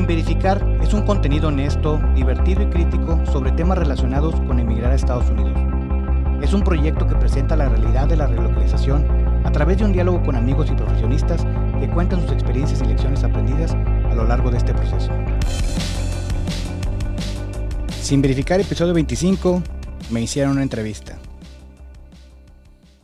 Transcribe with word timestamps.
Sin 0.00 0.06
Verificar 0.06 0.66
es 0.82 0.94
un 0.94 1.02
contenido 1.02 1.48
honesto, 1.48 2.00
divertido 2.14 2.62
y 2.62 2.70
crítico 2.70 3.20
sobre 3.26 3.52
temas 3.52 3.76
relacionados 3.76 4.34
con 4.46 4.58
emigrar 4.58 4.92
a 4.92 4.94
Estados 4.94 5.28
Unidos. 5.28 5.52
Es 6.42 6.54
un 6.54 6.62
proyecto 6.62 7.06
que 7.06 7.16
presenta 7.16 7.54
la 7.54 7.68
realidad 7.68 8.08
de 8.08 8.16
la 8.16 8.26
relocalización 8.26 9.04
a 9.44 9.52
través 9.52 9.76
de 9.76 9.84
un 9.84 9.92
diálogo 9.92 10.22
con 10.22 10.36
amigos 10.36 10.70
y 10.70 10.74
profesionistas 10.74 11.46
que 11.78 11.90
cuentan 11.90 12.22
sus 12.22 12.32
experiencias 12.32 12.80
y 12.80 12.86
lecciones 12.86 13.22
aprendidas 13.24 13.72
a 13.72 14.14
lo 14.14 14.24
largo 14.24 14.50
de 14.50 14.56
este 14.56 14.72
proceso. 14.72 15.10
Sin 18.00 18.22
Verificar 18.22 18.58
episodio 18.58 18.94
25, 18.94 19.62
me 20.08 20.22
hicieron 20.22 20.52
una 20.52 20.62
entrevista. 20.62 21.18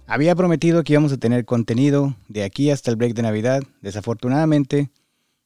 Había 0.07 0.35
prometido 0.35 0.83
que 0.83 0.95
íbamos 0.95 1.13
a 1.13 1.19
tener 1.19 1.45
contenido 1.45 2.17
de 2.29 2.43
aquí 2.43 2.71
hasta 2.71 2.91
el 2.91 2.97
break 2.97 3.13
de 3.13 3.23
Navidad. 3.23 3.63
Desafortunadamente, 3.83 4.89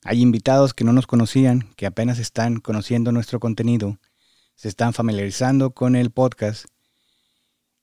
hay 0.04 0.22
invitados 0.22 0.72
que 0.72 0.84
no 0.84 0.92
nos 0.92 1.06
conocían, 1.06 1.68
que 1.76 1.86
apenas 1.86 2.18
están 2.18 2.60
conociendo 2.60 3.12
nuestro 3.12 3.38
contenido, 3.38 3.98
se 4.54 4.68
están 4.68 4.92
familiarizando 4.92 5.72
con 5.72 5.94
el 5.94 6.10
podcast. 6.10 6.66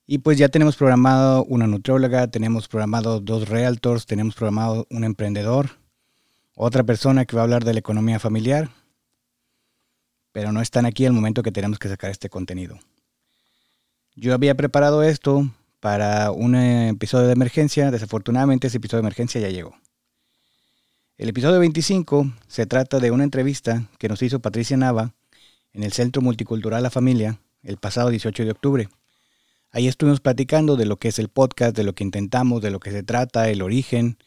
Y 0.06 0.20
pues 0.20 0.38
ya 0.38 0.50
tenemos 0.50 0.78
programado 0.78 1.44
una 1.46 1.68
nutrióloga, 1.68 2.28
tenemos 2.28 2.68
programado 2.68 3.20
dos 3.20 3.50
realtors, 3.50 4.06
tenemos 4.06 4.36
programado 4.36 4.88
un 4.90 5.04
emprendedor, 5.04 5.72
otra 6.56 6.84
persona 6.84 7.26
que 7.26 7.36
va 7.36 7.42
a 7.42 7.46
hablar 7.46 7.64
de 7.66 7.74
la 7.74 7.80
economía 7.80 8.20
familiar, 8.20 8.70
pero 10.32 10.52
no 10.52 10.62
están 10.62 10.86
aquí 10.86 11.06
al 11.06 11.14
momento 11.14 11.44
que 11.44 11.52
tenemos 11.52 11.78
que 11.78 11.90
sacar 11.90 12.10
este 12.10 12.30
contenido. 12.30 12.80
Yo 14.16 14.34
había 14.34 14.56
preparado 14.56 15.04
esto 15.04 15.52
para 15.80 16.32
un 16.32 16.56
episodio 16.56 17.28
de 17.28 17.34
emergencia, 17.34 17.92
desafortunadamente 17.92 18.68
ese 18.68 18.78
episodio 18.78 19.02
de 19.02 19.08
emergencia 19.08 19.42
ya 19.42 19.50
llegó. 19.50 19.76
El 21.18 21.30
episodio 21.30 21.60
25 21.60 22.32
se 22.48 22.68
trata 22.68 23.00
de 23.00 23.10
una 23.10 23.24
entrevista 23.24 23.90
que 23.98 24.08
nos 24.08 24.22
hizo 24.22 24.40
Patricia 24.40 24.78
Nava 24.78 25.16
en 25.74 25.82
el 25.82 25.92
Centro 25.92 26.22
Multicultural 26.22 26.84
La 26.84 26.92
Familia 26.92 27.40
el 27.64 27.78
pasado 27.78 28.12
18 28.12 28.46
de 28.46 28.52
octubre. 28.52 28.90
Ahí 29.72 29.88
estuvimos 29.88 30.20
platicando 30.20 30.76
de 30.76 30.86
lo 30.86 30.98
que 30.98 31.08
es 31.08 31.18
el 31.18 31.30
podcast, 31.30 31.76
de 31.76 31.84
lo 31.84 31.94
que 31.94 32.04
intentamos, 32.04 32.62
de 32.62 32.70
lo 32.70 32.80
que 32.80 32.92
se 32.92 33.02
trata, 33.02 33.50
el 33.50 33.64
origen, 33.64 34.20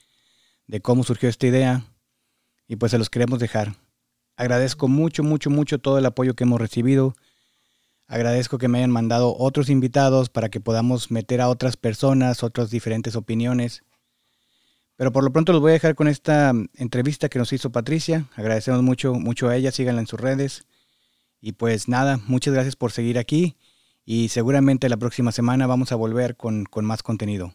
de 0.66 0.80
cómo 0.80 1.04
surgió 1.04 1.28
esta 1.28 1.46
idea 1.46 1.84
y 2.66 2.74
pues 2.74 2.90
se 2.90 2.98
los 2.98 3.08
queremos 3.08 3.38
dejar. 3.38 3.76
Agradezco 4.34 4.88
mucho, 4.88 5.22
mucho, 5.22 5.48
mucho 5.48 5.78
todo 5.78 5.96
el 5.96 6.06
apoyo 6.06 6.34
que 6.34 6.42
hemos 6.42 6.60
recibido. 6.60 7.14
Agradezco 8.08 8.58
que 8.58 8.66
me 8.66 8.78
hayan 8.78 8.90
mandado 8.90 9.36
otros 9.38 9.70
invitados 9.70 10.28
para 10.28 10.48
que 10.48 10.58
podamos 10.58 11.12
meter 11.12 11.40
a 11.40 11.50
otras 11.50 11.76
personas, 11.76 12.42
otras 12.42 12.68
diferentes 12.68 13.14
opiniones. 13.14 13.84
Pero 15.00 15.12
por 15.12 15.24
lo 15.24 15.32
pronto 15.32 15.52
los 15.52 15.62
voy 15.62 15.70
a 15.70 15.72
dejar 15.72 15.94
con 15.94 16.08
esta 16.08 16.52
mm, 16.52 16.68
entrevista 16.76 17.30
que 17.30 17.38
nos 17.38 17.54
hizo 17.54 17.72
Patricia. 17.72 18.26
Agradecemos 18.36 18.82
mucho, 18.82 19.14
mucho 19.14 19.48
a 19.48 19.56
ella, 19.56 19.72
síganla 19.72 20.02
en 20.02 20.06
sus 20.06 20.20
redes. 20.20 20.66
Y 21.40 21.52
pues 21.52 21.88
nada, 21.88 22.20
muchas 22.26 22.52
gracias 22.52 22.76
por 22.76 22.92
seguir 22.92 23.18
aquí 23.18 23.56
y 24.04 24.28
seguramente 24.28 24.90
la 24.90 24.98
próxima 24.98 25.32
semana 25.32 25.66
vamos 25.66 25.90
a 25.92 25.96
volver 25.96 26.36
con, 26.36 26.66
con 26.66 26.84
más 26.84 27.02
contenido. 27.02 27.54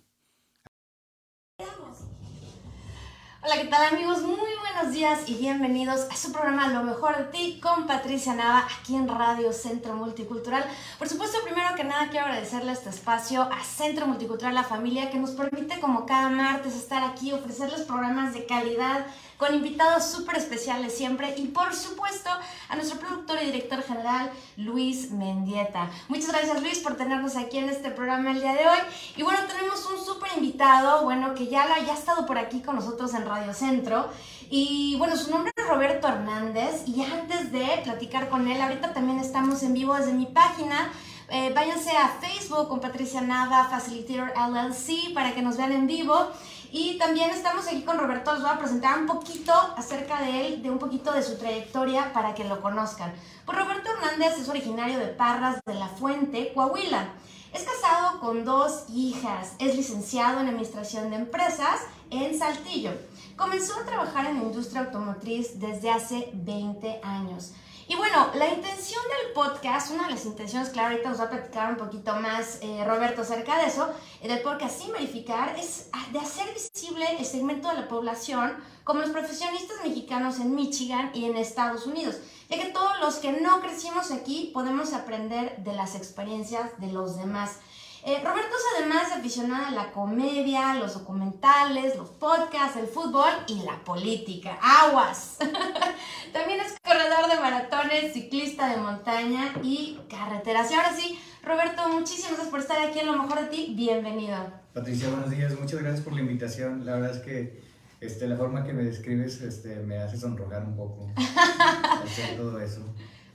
Hola, 1.59 3.61
¿qué 3.61 3.67
tal 3.69 3.93
amigos? 3.93 4.23
Muy 4.23 4.49
buenos 4.85 4.99
días 4.99 5.21
y 5.25 5.33
bienvenidos 5.33 6.01
a 6.11 6.15
su 6.15 6.31
programa 6.31 6.67
Lo 6.67 6.83
mejor 6.83 7.17
de 7.17 7.23
ti 7.23 7.59
con 7.59 7.87
Patricia 7.87 8.35
Nava 8.35 8.67
aquí 8.79 8.95
en 8.95 9.07
Radio 9.07 9.51
Centro 9.51 9.95
Multicultural. 9.95 10.63
Por 10.99 11.09
supuesto, 11.09 11.39
primero 11.43 11.73
que 11.75 11.83
nada 11.83 12.09
quiero 12.09 12.27
agradecerle 12.27 12.71
este 12.71 12.91
espacio 12.91 13.41
a 13.41 13.63
Centro 13.63 14.05
Multicultural 14.05 14.53
La 14.53 14.63
Familia 14.63 15.09
que 15.09 15.17
nos 15.17 15.31
permite 15.31 15.79
como 15.79 16.05
cada 16.05 16.29
martes 16.29 16.75
estar 16.75 17.03
aquí, 17.03 17.33
ofrecerles 17.33 17.81
programas 17.81 18.35
de 18.35 18.45
calidad 18.45 19.07
con 19.37 19.53
invitados 19.53 20.05
súper 20.05 20.37
especiales 20.37 20.95
siempre 20.95 21.33
y 21.37 21.47
por 21.47 21.73
supuesto 21.75 22.29
a 22.69 22.75
nuestro 22.75 22.99
productor 22.99 23.39
y 23.41 23.47
director 23.47 23.81
general 23.81 24.31
Luis 24.55 25.11
Mendieta. 25.11 25.89
Muchas 26.07 26.29
gracias 26.29 26.61
Luis 26.61 26.79
por 26.79 26.95
tenernos 26.95 27.35
aquí 27.35 27.57
en 27.57 27.69
este 27.69 27.89
programa 27.89 28.31
el 28.31 28.39
día 28.39 28.53
de 28.53 28.67
hoy. 28.67 28.79
Y 29.17 29.23
bueno, 29.23 29.39
tenemos 29.47 29.85
un 29.87 30.03
súper 30.03 30.31
invitado, 30.37 31.03
bueno, 31.03 31.33
que 31.33 31.47
ya, 31.47 31.67
ya 31.85 31.93
ha 31.93 31.97
estado 31.97 32.25
por 32.25 32.37
aquí 32.37 32.61
con 32.61 32.75
nosotros 32.75 33.13
en 33.13 33.25
Radio 33.25 33.53
Centro. 33.53 34.09
Y 34.49 34.95
bueno, 34.97 35.15
su 35.15 35.31
nombre 35.31 35.51
es 35.55 35.67
Roberto 35.67 36.07
Hernández 36.07 36.83
y 36.87 37.01
antes 37.03 37.51
de 37.51 37.81
platicar 37.83 38.29
con 38.29 38.47
él, 38.47 38.61
ahorita 38.61 38.93
también 38.93 39.19
estamos 39.19 39.63
en 39.63 39.73
vivo 39.73 39.95
desde 39.95 40.13
mi 40.13 40.27
página. 40.27 40.91
Eh, 41.29 41.51
váyanse 41.55 41.91
a 41.97 42.09
Facebook 42.09 42.67
con 42.67 42.79
Patricia 42.79 43.21
Nava, 43.21 43.65
Facilitator 43.65 44.31
LLC, 44.35 45.13
para 45.13 45.33
que 45.33 45.41
nos 45.41 45.57
vean 45.57 45.71
en 45.71 45.87
vivo. 45.87 46.29
Y 46.71 46.97
también 46.97 47.31
estamos 47.31 47.67
aquí 47.67 47.81
con 47.81 47.97
Roberto, 47.97 48.33
les 48.33 48.41
voy 48.41 48.51
a 48.51 48.59
presentar 48.59 48.99
un 48.99 49.07
poquito 49.07 49.53
acerca 49.77 50.21
de 50.21 50.47
él, 50.47 50.61
de 50.61 50.69
un 50.69 50.77
poquito 50.77 51.11
de 51.13 51.23
su 51.23 51.37
trayectoria 51.37 52.13
para 52.13 52.35
que 52.35 52.43
lo 52.43 52.61
conozcan. 52.61 53.13
Pues 53.45 53.57
Roberto 53.57 53.89
Hernández 53.91 54.37
es 54.39 54.49
originario 54.49 54.99
de 54.99 55.07
Parras 55.07 55.59
de 55.65 55.73
la 55.73 55.87
Fuente, 55.87 56.51
Coahuila. 56.53 57.07
Es 57.53 57.63
casado 57.63 58.19
con 58.19 58.43
dos 58.43 58.83
hijas, 58.89 59.53
es 59.59 59.75
licenciado 59.75 60.41
en 60.41 60.49
Administración 60.49 61.09
de 61.09 61.15
Empresas 61.15 61.79
en 62.09 62.37
Saltillo. 62.37 62.91
Comenzó 63.35 63.77
a 63.77 63.85
trabajar 63.85 64.27
en 64.27 64.37
la 64.37 64.43
industria 64.43 64.81
automotriz 64.81 65.59
desde 65.59 65.89
hace 65.89 66.29
20 66.33 67.01
años. 67.03 67.51
Y 67.87 67.95
bueno, 67.95 68.31
la 68.33 68.47
intención 68.47 69.01
del 69.03 69.33
podcast, 69.33 69.91
una 69.91 70.05
de 70.05 70.11
las 70.11 70.25
intenciones, 70.25 70.69
claro, 70.69 70.91
ahorita 70.91 71.09
nos 71.09 71.19
va 71.19 71.25
a 71.25 71.29
platicar 71.29 71.69
un 71.69 71.77
poquito 71.77 72.15
más 72.15 72.59
eh, 72.61 72.83
Roberto 72.83 73.21
acerca 73.21 73.59
de 73.59 73.67
eso, 73.67 73.89
del 74.23 74.41
podcast 74.41 74.79
Sin 74.79 74.91
Verificar, 74.93 75.55
es 75.59 75.89
ah, 75.91 76.03
de 76.11 76.19
hacer 76.19 76.47
visible 76.53 77.05
el 77.19 77.25
segmento 77.25 77.67
de 77.67 77.75
la 77.75 77.87
población 77.87 78.55
como 78.83 79.01
los 79.01 79.11
profesionistas 79.11 79.77
mexicanos 79.83 80.39
en 80.39 80.55
Michigan 80.55 81.11
y 81.13 81.25
en 81.25 81.35
Estados 81.35 81.85
Unidos, 81.85 82.15
ya 82.49 82.57
que 82.57 82.69
todos 82.69 82.99
los 83.01 83.15
que 83.15 83.33
no 83.33 83.59
crecimos 83.59 84.11
aquí 84.11 84.49
podemos 84.53 84.93
aprender 84.93 85.57
de 85.57 85.73
las 85.73 85.93
experiencias 85.95 86.71
de 86.79 86.91
los 86.91 87.17
demás. 87.17 87.59
Eh, 88.07 88.21
Roberto 88.23 88.49
es 88.55 88.81
además 88.83 89.11
aficionado 89.11 89.65
a 89.65 89.71
la 89.71 89.91
comedia, 89.91 90.75
los 90.75 90.93
documentales, 90.93 91.97
los 91.97 92.09
podcasts, 92.09 92.77
el 92.77 92.85
fútbol 92.85 93.31
y 93.47 93.63
la 93.63 93.83
política. 93.83 94.59
¡Aguas! 94.61 95.37
También 96.31 96.59
es 96.59 96.75
corredor 96.83 97.27
de 97.27 97.39
maratones, 97.39 98.13
ciclista 98.13 98.69
de 98.69 98.77
montaña 98.77 99.55
y 99.63 99.99
carreteras. 100.07 100.69
Y 100.69 100.75
ahora 100.75 100.95
sí, 100.95 101.19
Roberto, 101.41 101.89
muchísimas 101.89 102.33
gracias 102.33 102.49
por 102.49 102.59
estar 102.59 102.79
aquí 102.79 102.99
en 102.99 103.07
Lo 103.07 103.17
Mejor 103.17 103.41
de 103.41 103.47
Ti. 103.47 103.73
Bienvenido. 103.75 104.37
Patricia, 104.71 105.09
buenos 105.09 105.31
días. 105.31 105.59
Muchas 105.59 105.81
gracias 105.81 106.05
por 106.05 106.13
la 106.13 106.21
invitación. 106.21 106.85
La 106.85 106.91
verdad 106.91 107.09
es 107.09 107.23
que 107.23 107.59
este, 108.01 108.27
la 108.27 108.35
forma 108.35 108.63
que 108.63 108.73
me 108.73 108.83
describes 108.83 109.41
este, 109.41 109.77
me 109.77 109.97
hace 109.97 110.19
sonrojar 110.19 110.63
un 110.63 110.77
poco 110.77 111.09
hacer 112.03 112.37
todo 112.37 112.59
eso. 112.59 112.81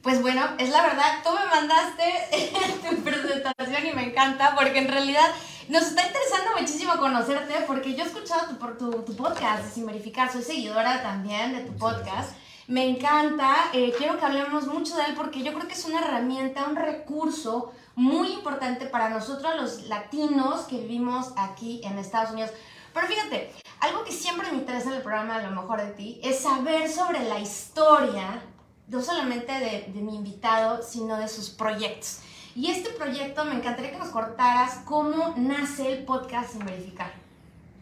Pues 0.03 0.23
bueno, 0.23 0.43
es 0.57 0.71
la 0.71 0.81
verdad, 0.81 1.23
tú 1.23 1.29
me 1.31 1.45
mandaste 1.45 2.05
tu 2.89 3.03
presentación 3.03 3.87
y 3.87 3.93
me 3.93 4.05
encanta 4.05 4.55
porque 4.57 4.79
en 4.79 4.89
realidad 4.89 5.29
nos 5.69 5.83
está 5.83 6.07
interesando 6.07 6.53
muchísimo 6.59 6.97
conocerte 6.97 7.53
porque 7.67 7.95
yo 7.95 8.05
he 8.05 8.07
escuchado 8.07 8.49
tu, 8.49 8.57
por 8.57 8.79
tu, 8.79 8.91
tu 9.03 9.15
podcast 9.15 9.75
Sin 9.75 9.85
Verificar, 9.85 10.33
soy 10.33 10.43
seguidora 10.43 11.03
también 11.03 11.53
de 11.53 11.65
tu 11.65 11.77
podcast. 11.77 12.35
Me 12.67 12.89
encanta, 12.89 13.55
eh, 13.75 13.93
quiero 13.99 14.19
que 14.19 14.25
hablemos 14.25 14.67
mucho 14.69 14.97
de 14.97 15.05
él 15.05 15.15
porque 15.15 15.43
yo 15.43 15.53
creo 15.53 15.69
que 15.69 15.75
es 15.75 15.85
una 15.85 16.01
herramienta, 16.01 16.65
un 16.65 16.77
recurso 16.77 17.75
muy 17.95 18.33
importante 18.33 18.87
para 18.87 19.11
nosotros 19.11 19.55
los 19.57 19.83
latinos 19.89 20.63
que 20.63 20.79
vivimos 20.79 21.35
aquí 21.37 21.83
en 21.85 21.99
Estados 21.99 22.31
Unidos. 22.31 22.53
Pero 22.95 23.07
fíjate, 23.07 23.53
algo 23.81 24.03
que 24.05 24.13
siempre 24.13 24.51
me 24.51 24.59
interesa 24.59 24.89
en 24.89 24.97
el 24.97 25.03
programa 25.03 25.37
A 25.37 25.43
lo 25.43 25.51
mejor 25.51 25.83
de 25.83 25.91
ti 25.93 26.21
es 26.23 26.41
saber 26.41 26.91
sobre 26.91 27.23
la 27.25 27.39
historia 27.39 28.43
no 28.91 29.01
solamente 29.03 29.53
de, 29.53 30.01
mi 30.01 30.17
invitado, 30.17 30.83
sino 30.83 31.17
de 31.17 31.29
sus 31.29 31.51
proyectos. 31.51 32.21
Y 32.57 32.67
este 32.67 32.91
proyecto 32.91 33.45
me 33.45 33.55
encantaría 33.55 33.93
que 33.93 33.99
nos 33.99 34.09
cortaras 34.09 34.81
cómo 34.85 35.35
nace 35.37 35.93
el 35.93 36.05
podcast 36.05 36.53
sin 36.53 36.65
verificar. 36.67 37.13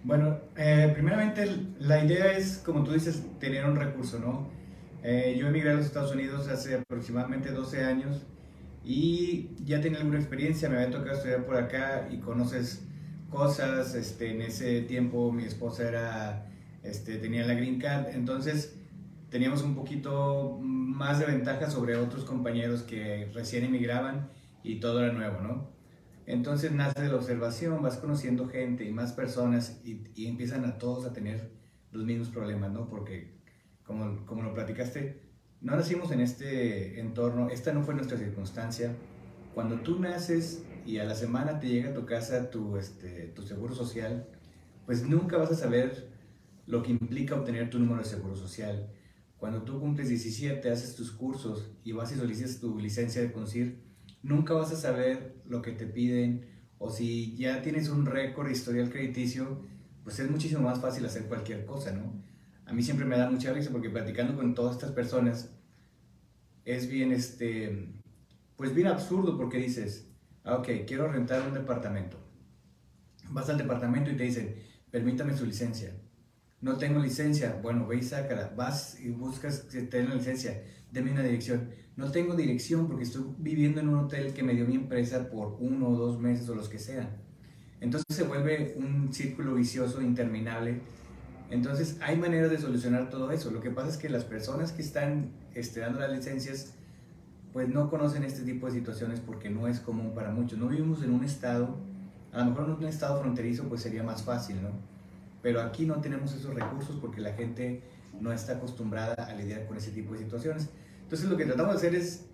Bueno, 0.04 0.38
eh, 0.56 0.90
primeramente 0.92 1.66
la 1.80 2.04
idea 2.04 2.32
es, 2.32 2.58
como 2.58 2.84
tú 2.84 2.92
dices, 2.92 3.22
tener 3.40 3.64
un 3.64 3.76
recurso, 3.76 4.18
¿no? 4.18 4.46
Eh, 5.02 5.36
yo 5.38 5.48
emigré 5.48 5.70
a 5.70 5.74
los 5.74 5.86
Estados 5.86 6.12
Unidos 6.12 6.48
hace 6.48 6.74
aproximadamente 6.76 7.50
12 7.50 7.84
años 7.84 8.22
y 8.84 9.50
ya 9.64 9.80
tenía 9.80 9.98
alguna 9.98 10.18
experiencia, 10.18 10.68
me 10.68 10.76
había 10.76 10.90
tocado 10.90 11.16
estudiar 11.16 11.44
por 11.44 11.56
acá 11.56 12.08
y 12.10 12.18
conoces 12.18 12.82
cosas, 13.30 13.94
este, 13.94 14.30
en 14.30 14.42
ese 14.42 14.82
tiempo 14.82 15.32
mi 15.32 15.44
esposa 15.44 15.88
era, 15.88 16.46
este, 16.82 17.16
tenía 17.16 17.46
la 17.46 17.54
green 17.54 17.78
card, 17.78 18.08
entonces 18.14 18.77
teníamos 19.30 19.62
un 19.62 19.74
poquito 19.74 20.58
más 20.60 21.18
de 21.18 21.26
ventaja 21.26 21.70
sobre 21.70 21.96
otros 21.96 22.24
compañeros 22.24 22.82
que 22.82 23.30
recién 23.34 23.64
emigraban 23.64 24.30
y 24.62 24.80
todo 24.80 25.02
era 25.02 25.12
nuevo, 25.12 25.40
¿no? 25.40 25.70
Entonces 26.26 26.72
nace 26.72 27.00
de 27.00 27.08
la 27.08 27.16
observación, 27.16 27.82
vas 27.82 27.96
conociendo 27.96 28.48
gente 28.48 28.84
y 28.84 28.92
más 28.92 29.12
personas 29.12 29.80
y, 29.84 30.04
y 30.14 30.26
empiezan 30.26 30.64
a 30.64 30.78
todos 30.78 31.06
a 31.06 31.12
tener 31.12 31.50
los 31.92 32.04
mismos 32.04 32.28
problemas, 32.28 32.70
¿no? 32.70 32.88
Porque, 32.88 33.38
como, 33.84 34.26
como 34.26 34.42
lo 34.42 34.52
platicaste, 34.52 35.22
no 35.60 35.74
nacimos 35.74 36.12
en 36.12 36.20
este 36.20 37.00
entorno, 37.00 37.48
esta 37.48 37.72
no 37.72 37.82
fue 37.82 37.94
nuestra 37.94 38.18
circunstancia. 38.18 38.94
Cuando 39.54 39.80
tú 39.80 39.98
naces 39.98 40.64
y 40.86 40.98
a 40.98 41.04
la 41.04 41.14
semana 41.14 41.58
te 41.58 41.68
llega 41.68 41.90
a 41.90 41.94
tu 41.94 42.04
casa 42.04 42.50
tu, 42.50 42.76
este, 42.76 43.28
tu 43.28 43.42
seguro 43.42 43.74
social, 43.74 44.26
pues 44.86 45.02
nunca 45.08 45.36
vas 45.36 45.50
a 45.50 45.54
saber 45.54 46.08
lo 46.66 46.82
que 46.82 46.90
implica 46.90 47.34
obtener 47.34 47.70
tu 47.70 47.78
número 47.78 48.02
de 48.02 48.08
seguro 48.08 48.36
social 48.36 48.90
cuando 49.38 49.62
tú 49.62 49.80
cumples 49.80 50.08
17, 50.08 50.68
haces 50.70 50.96
tus 50.96 51.12
cursos 51.12 51.70
y 51.84 51.92
vas 51.92 52.12
y 52.12 52.16
solicitas 52.16 52.58
tu 52.58 52.78
licencia 52.78 53.22
de 53.22 53.32
conducir, 53.32 53.80
nunca 54.22 54.52
vas 54.52 54.72
a 54.72 54.76
saber 54.76 55.36
lo 55.46 55.62
que 55.62 55.72
te 55.72 55.86
piden 55.86 56.46
o 56.78 56.90
si 56.90 57.36
ya 57.36 57.62
tienes 57.62 57.88
un 57.88 58.04
récord 58.04 58.50
historial 58.50 58.90
crediticio, 58.90 59.62
pues 60.02 60.18
es 60.18 60.30
muchísimo 60.30 60.62
más 60.62 60.80
fácil 60.80 61.06
hacer 61.06 61.26
cualquier 61.26 61.64
cosa, 61.64 61.92
¿no? 61.92 62.12
A 62.66 62.72
mí 62.72 62.82
siempre 62.82 63.06
me 63.06 63.16
da 63.16 63.30
mucha 63.30 63.52
risa 63.52 63.70
porque 63.70 63.90
platicando 63.90 64.36
con 64.36 64.54
todas 64.54 64.76
estas 64.76 64.92
personas 64.92 65.50
es 66.64 66.88
bien, 66.88 67.12
este, 67.12 67.94
pues 68.56 68.74
bien 68.74 68.88
absurdo 68.88 69.36
porque 69.36 69.58
dices, 69.58 70.10
ah, 70.44 70.56
ok, 70.56 70.68
quiero 70.86 71.10
rentar 71.10 71.46
un 71.46 71.54
departamento. 71.54 72.18
Vas 73.30 73.48
al 73.48 73.58
departamento 73.58 74.10
y 74.10 74.16
te 74.16 74.24
dicen, 74.24 74.56
permítame 74.90 75.36
su 75.36 75.46
licencia. 75.46 75.94
No 76.60 76.76
tengo 76.76 77.00
licencia. 77.00 77.58
Bueno, 77.62 77.86
ve 77.86 77.98
y 77.98 78.02
sácala. 78.02 78.52
Vas 78.56 78.98
y 79.00 79.10
buscas 79.10 79.60
que 79.60 79.82
tenga 79.82 80.10
la 80.10 80.14
licencia. 80.16 80.62
Deme 80.90 81.12
una 81.12 81.22
dirección. 81.22 81.70
No 81.96 82.10
tengo 82.10 82.34
dirección 82.34 82.86
porque 82.86 83.04
estoy 83.04 83.24
viviendo 83.38 83.80
en 83.80 83.88
un 83.88 84.04
hotel 84.04 84.32
que 84.32 84.42
me 84.42 84.54
dio 84.54 84.66
mi 84.66 84.74
empresa 84.74 85.28
por 85.30 85.56
uno 85.60 85.88
o 85.88 85.96
dos 85.96 86.18
meses 86.18 86.48
o 86.48 86.54
los 86.54 86.68
que 86.68 86.78
sean. 86.78 87.08
Entonces 87.80 88.16
se 88.16 88.24
vuelve 88.24 88.74
un 88.76 89.12
círculo 89.12 89.54
vicioso 89.54 90.02
interminable. 90.02 90.80
Entonces 91.50 91.96
hay 92.00 92.16
maneras 92.16 92.50
de 92.50 92.58
solucionar 92.58 93.08
todo 93.08 93.30
eso. 93.30 93.50
Lo 93.50 93.60
que 93.60 93.70
pasa 93.70 93.90
es 93.90 93.96
que 93.96 94.08
las 94.08 94.24
personas 94.24 94.72
que 94.72 94.82
están 94.82 95.32
este, 95.54 95.80
dando 95.80 96.00
las 96.00 96.12
licencias 96.12 96.74
pues 97.52 97.68
no 97.68 97.88
conocen 97.88 98.24
este 98.24 98.42
tipo 98.42 98.66
de 98.66 98.72
situaciones 98.72 99.20
porque 99.20 99.48
no 99.48 99.68
es 99.68 99.80
común 99.80 100.12
para 100.14 100.30
muchos. 100.30 100.58
No 100.58 100.68
vivimos 100.68 101.02
en 101.02 101.12
un 101.12 101.24
estado, 101.24 101.78
a 102.32 102.38
lo 102.40 102.50
mejor 102.50 102.64
en 102.66 102.72
un 102.72 102.84
estado 102.84 103.20
fronterizo 103.20 103.64
pues 103.68 103.82
sería 103.82 104.02
más 104.02 104.22
fácil, 104.22 104.62
¿no? 104.62 104.97
Pero 105.42 105.60
aquí 105.60 105.86
no 105.86 106.00
tenemos 106.00 106.34
esos 106.34 106.54
recursos 106.54 106.96
porque 107.00 107.20
la 107.20 107.32
gente 107.32 107.82
no 108.20 108.32
está 108.32 108.54
acostumbrada 108.54 109.14
a 109.14 109.34
lidiar 109.34 109.66
con 109.66 109.76
ese 109.76 109.90
tipo 109.90 110.12
de 110.12 110.20
situaciones. 110.20 110.68
Entonces 111.02 111.28
lo 111.28 111.36
que 111.36 111.46
tratamos 111.46 111.72
de 111.72 111.78
hacer 111.78 111.94
es, 111.94 112.26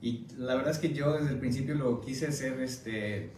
y 0.00 0.26
la 0.36 0.54
verdad 0.54 0.72
es 0.72 0.78
que 0.78 0.92
yo 0.92 1.14
desde 1.14 1.30
el 1.30 1.38
principio 1.38 1.74
lo 1.74 2.00
quise 2.00 2.26
hacer, 2.26 2.60
este, 2.60 3.30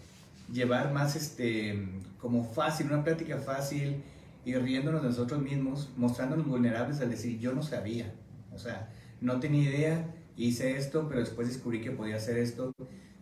llevar 0.52 0.93
más 0.93 1.17
este, 1.17 1.88
como 2.19 2.44
fácil, 2.44 2.87
una 2.87 3.02
práctica 3.05 3.38
fácil, 3.38 4.02
y 4.44 4.55
riéndonos 4.55 5.02
de 5.02 5.08
nosotros 5.08 5.40
mismos, 5.40 5.90
mostrándonos 5.97 6.47
vulnerables 6.47 7.00
al 7.00 7.11
decir, 7.11 7.38
yo 7.38 7.55
no 7.55 7.62
sabía, 7.62 8.14
o 8.52 8.58
sea, 8.58 8.90
no 9.20 9.40
tenía 9.40 9.70
idea, 9.70 10.14
hice 10.37 10.76
esto, 10.76 11.08
pero 11.08 11.20
después 11.20 11.49
descubrí 11.49 11.81
que 11.81 11.90
podía 11.90 12.17
hacer 12.17 12.37
esto. 12.38 12.73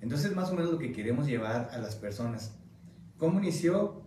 Entonces, 0.00 0.34
más 0.34 0.50
o 0.50 0.54
menos 0.54 0.72
lo 0.72 0.78
que 0.78 0.92
queremos 0.92 1.26
llevar 1.26 1.70
a 1.72 1.78
las 1.78 1.94
personas. 1.94 2.54
¿Cómo 3.18 3.38
inició? 3.38 4.02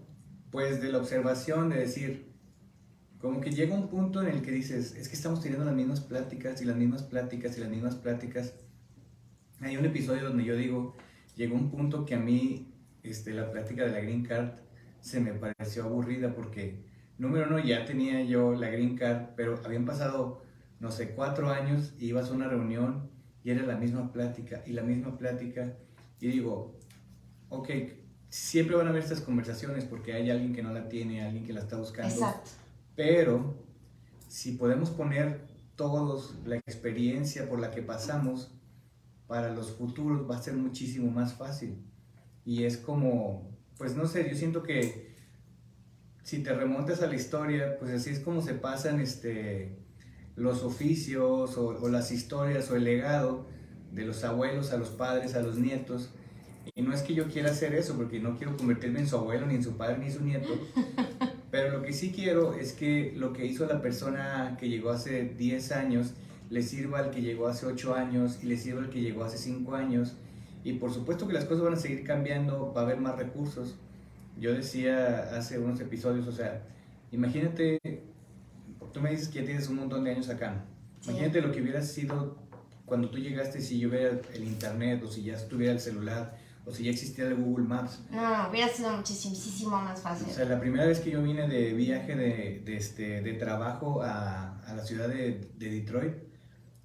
Pues 0.55 0.81
de 0.81 0.89
la 0.89 0.99
observación, 0.99 1.67
de 1.67 1.79
decir, 1.79 2.31
como 3.19 3.41
que 3.41 3.51
llega 3.51 3.75
un 3.75 3.89
punto 3.89 4.21
en 4.21 4.29
el 4.29 4.41
que 4.41 4.51
dices, 4.51 4.95
es 4.95 5.09
que 5.09 5.15
estamos 5.15 5.41
teniendo 5.41 5.65
las 5.65 5.75
mismas 5.75 5.99
pláticas 5.99 6.61
y 6.61 6.63
las 6.63 6.77
mismas 6.77 7.03
pláticas 7.03 7.57
y 7.57 7.59
las 7.59 7.69
mismas 7.69 7.95
pláticas. 7.95 8.53
Hay 9.59 9.75
un 9.75 9.83
episodio 9.83 10.23
donde 10.23 10.45
yo 10.45 10.55
digo, 10.55 10.95
llegó 11.35 11.55
un 11.55 11.69
punto 11.69 12.05
que 12.05 12.15
a 12.15 12.19
mí 12.19 12.73
este, 13.03 13.33
la 13.33 13.51
plática 13.51 13.83
de 13.83 13.91
la 13.91 13.99
Green 13.99 14.23
Card 14.23 14.51
se 15.01 15.19
me 15.19 15.33
pareció 15.33 15.83
aburrida 15.83 16.33
porque, 16.33 16.85
número 17.17 17.47
uno, 17.47 17.59
ya 17.59 17.83
tenía 17.83 18.23
yo 18.23 18.53
la 18.53 18.69
Green 18.69 18.95
Card, 18.95 19.31
pero 19.35 19.59
habían 19.65 19.83
pasado 19.83 20.41
no 20.79 20.89
sé, 20.89 21.15
cuatro 21.15 21.49
años 21.49 21.93
y 21.99 22.05
ibas 22.05 22.29
a 22.29 22.33
una 22.33 22.47
reunión 22.47 23.09
y 23.43 23.51
era 23.51 23.63
la 23.63 23.75
misma 23.75 24.13
plática 24.13 24.63
y 24.65 24.71
la 24.71 24.83
misma 24.83 25.17
plática. 25.17 25.75
Y 26.21 26.27
digo, 26.27 26.79
ok, 27.49 27.69
siempre 28.35 28.75
van 28.75 28.87
a 28.87 28.89
haber 28.89 29.01
estas 29.01 29.21
conversaciones 29.21 29.85
porque 29.85 30.11
hay 30.11 30.29
alguien 30.29 30.53
que 30.53 30.61
no 30.61 30.73
la 30.73 30.89
tiene, 30.89 31.23
alguien 31.23 31.45
que 31.45 31.53
la 31.53 31.61
está 31.61 31.77
buscando. 31.77 32.13
Exacto. 32.13 32.51
Pero 32.93 33.55
si 34.27 34.51
podemos 34.51 34.89
poner 34.89 35.39
todos 35.77 36.35
la 36.45 36.57
experiencia 36.57 37.47
por 37.47 37.61
la 37.61 37.71
que 37.71 37.81
pasamos, 37.81 38.51
para 39.25 39.53
los 39.53 39.71
futuros 39.71 40.29
va 40.29 40.35
a 40.35 40.41
ser 40.41 40.55
muchísimo 40.55 41.09
más 41.09 41.33
fácil. 41.33 41.77
Y 42.43 42.65
es 42.65 42.75
como, 42.75 43.49
pues 43.77 43.95
no 43.95 44.05
sé, 44.05 44.29
yo 44.29 44.35
siento 44.35 44.63
que 44.63 45.15
si 46.23 46.43
te 46.43 46.53
remontas 46.53 47.01
a 47.01 47.07
la 47.07 47.15
historia, 47.15 47.79
pues 47.79 47.91
así 47.91 48.09
es 48.09 48.19
como 48.19 48.41
se 48.41 48.53
pasan 48.53 48.99
este, 48.99 49.77
los 50.35 50.61
oficios 50.61 51.57
o, 51.57 51.87
las 51.87 52.11
historias 52.11 52.69
o 52.69 52.75
el 52.75 52.83
legado 52.83 53.45
de 53.93 54.03
los 54.03 54.25
abuelos 54.25 54.73
a 54.73 54.77
los 54.77 54.89
padres, 54.89 55.35
a 55.35 55.41
los 55.41 55.57
nietos. 55.57 56.11
Y 56.73 56.81
no 56.81 56.93
es 56.93 57.01
que 57.01 57.13
yo 57.13 57.27
quiera 57.27 57.51
hacer 57.51 57.73
eso, 57.73 57.95
porque 57.95 58.19
no 58.19 58.37
quiero 58.37 58.57
convertirme 58.57 58.99
en 58.99 59.07
su 59.07 59.17
abuelo, 59.17 59.45
ni 59.45 59.55
en 59.55 59.63
su 59.63 59.77
padre, 59.77 59.97
ni 59.99 60.07
en 60.07 60.13
su 60.13 60.23
nieto. 60.23 60.49
Pero 61.51 61.77
lo 61.77 61.83
que 61.83 61.93
sí 61.93 62.11
quiero 62.11 62.53
es 62.53 62.73
que 62.73 63.13
lo 63.15 63.33
que 63.33 63.45
hizo 63.45 63.65
la 63.65 63.81
persona 63.81 64.57
que 64.59 64.67
llegó 64.67 64.89
hace 64.89 65.23
10 65.23 65.71
años 65.71 66.13
le 66.49 66.61
sirva 66.63 66.99
al 66.99 67.11
que 67.11 67.21
llegó 67.21 67.47
hace 67.47 67.65
8 67.65 67.95
años 67.95 68.39
y 68.43 68.47
le 68.47 68.57
sirva 68.57 68.81
al 68.81 68.89
que 68.89 69.01
llegó 69.01 69.23
hace 69.23 69.37
5 69.37 69.75
años. 69.75 70.13
Y 70.63 70.73
por 70.73 70.91
supuesto 70.91 71.27
que 71.27 71.33
las 71.33 71.45
cosas 71.45 71.63
van 71.63 71.73
a 71.73 71.77
seguir 71.77 72.03
cambiando, 72.03 72.73
va 72.73 72.81
a 72.81 72.83
haber 72.83 72.99
más 72.99 73.15
recursos. 73.15 73.75
Yo 74.39 74.53
decía 74.53 75.35
hace 75.37 75.59
unos 75.59 75.79
episodios, 75.79 76.27
o 76.27 76.31
sea, 76.31 76.63
imagínate 77.11 77.79
tú 78.95 79.01
me 79.01 79.11
dices 79.11 79.27
que 79.27 79.39
ya 79.39 79.45
tienes 79.45 79.67
un 79.67 79.75
montón 79.75 80.05
de 80.05 80.11
años 80.11 80.29
acá. 80.29 80.63
Imagínate 81.03 81.41
lo 81.41 81.51
que 81.51 81.61
hubiera 81.61 81.81
sido 81.81 82.37
cuando 82.85 83.09
tú 83.09 83.17
llegaste 83.17 83.59
si 83.59 83.77
yo 83.77 83.89
hubiera 83.89 84.17
el 84.33 84.43
internet 84.45 85.03
o 85.03 85.11
si 85.11 85.21
ya 85.21 85.33
estuviera 85.33 85.73
el 85.73 85.81
celular 85.81 86.37
o 86.65 86.71
si 86.71 86.83
ya 86.83 86.91
existía 86.91 87.25
el 87.25 87.35
Google 87.35 87.65
Maps. 87.65 88.01
No, 88.11 88.49
hubiera 88.49 88.67
sido 88.69 88.91
muchísimo 88.91 89.79
más 89.81 90.01
fácil. 90.01 90.27
O 90.29 90.33
sea, 90.33 90.45
la 90.45 90.59
primera 90.59 90.85
vez 90.85 90.99
que 90.99 91.11
yo 91.11 91.21
vine 91.21 91.47
de 91.47 91.73
viaje 91.73 92.15
de, 92.15 92.61
de 92.65 92.77
este, 92.77 93.21
de 93.21 93.33
trabajo 93.33 94.01
a, 94.01 94.59
a 94.59 94.73
la 94.73 94.83
ciudad 94.83 95.07
de, 95.07 95.47
de 95.57 95.69
Detroit, 95.69 96.15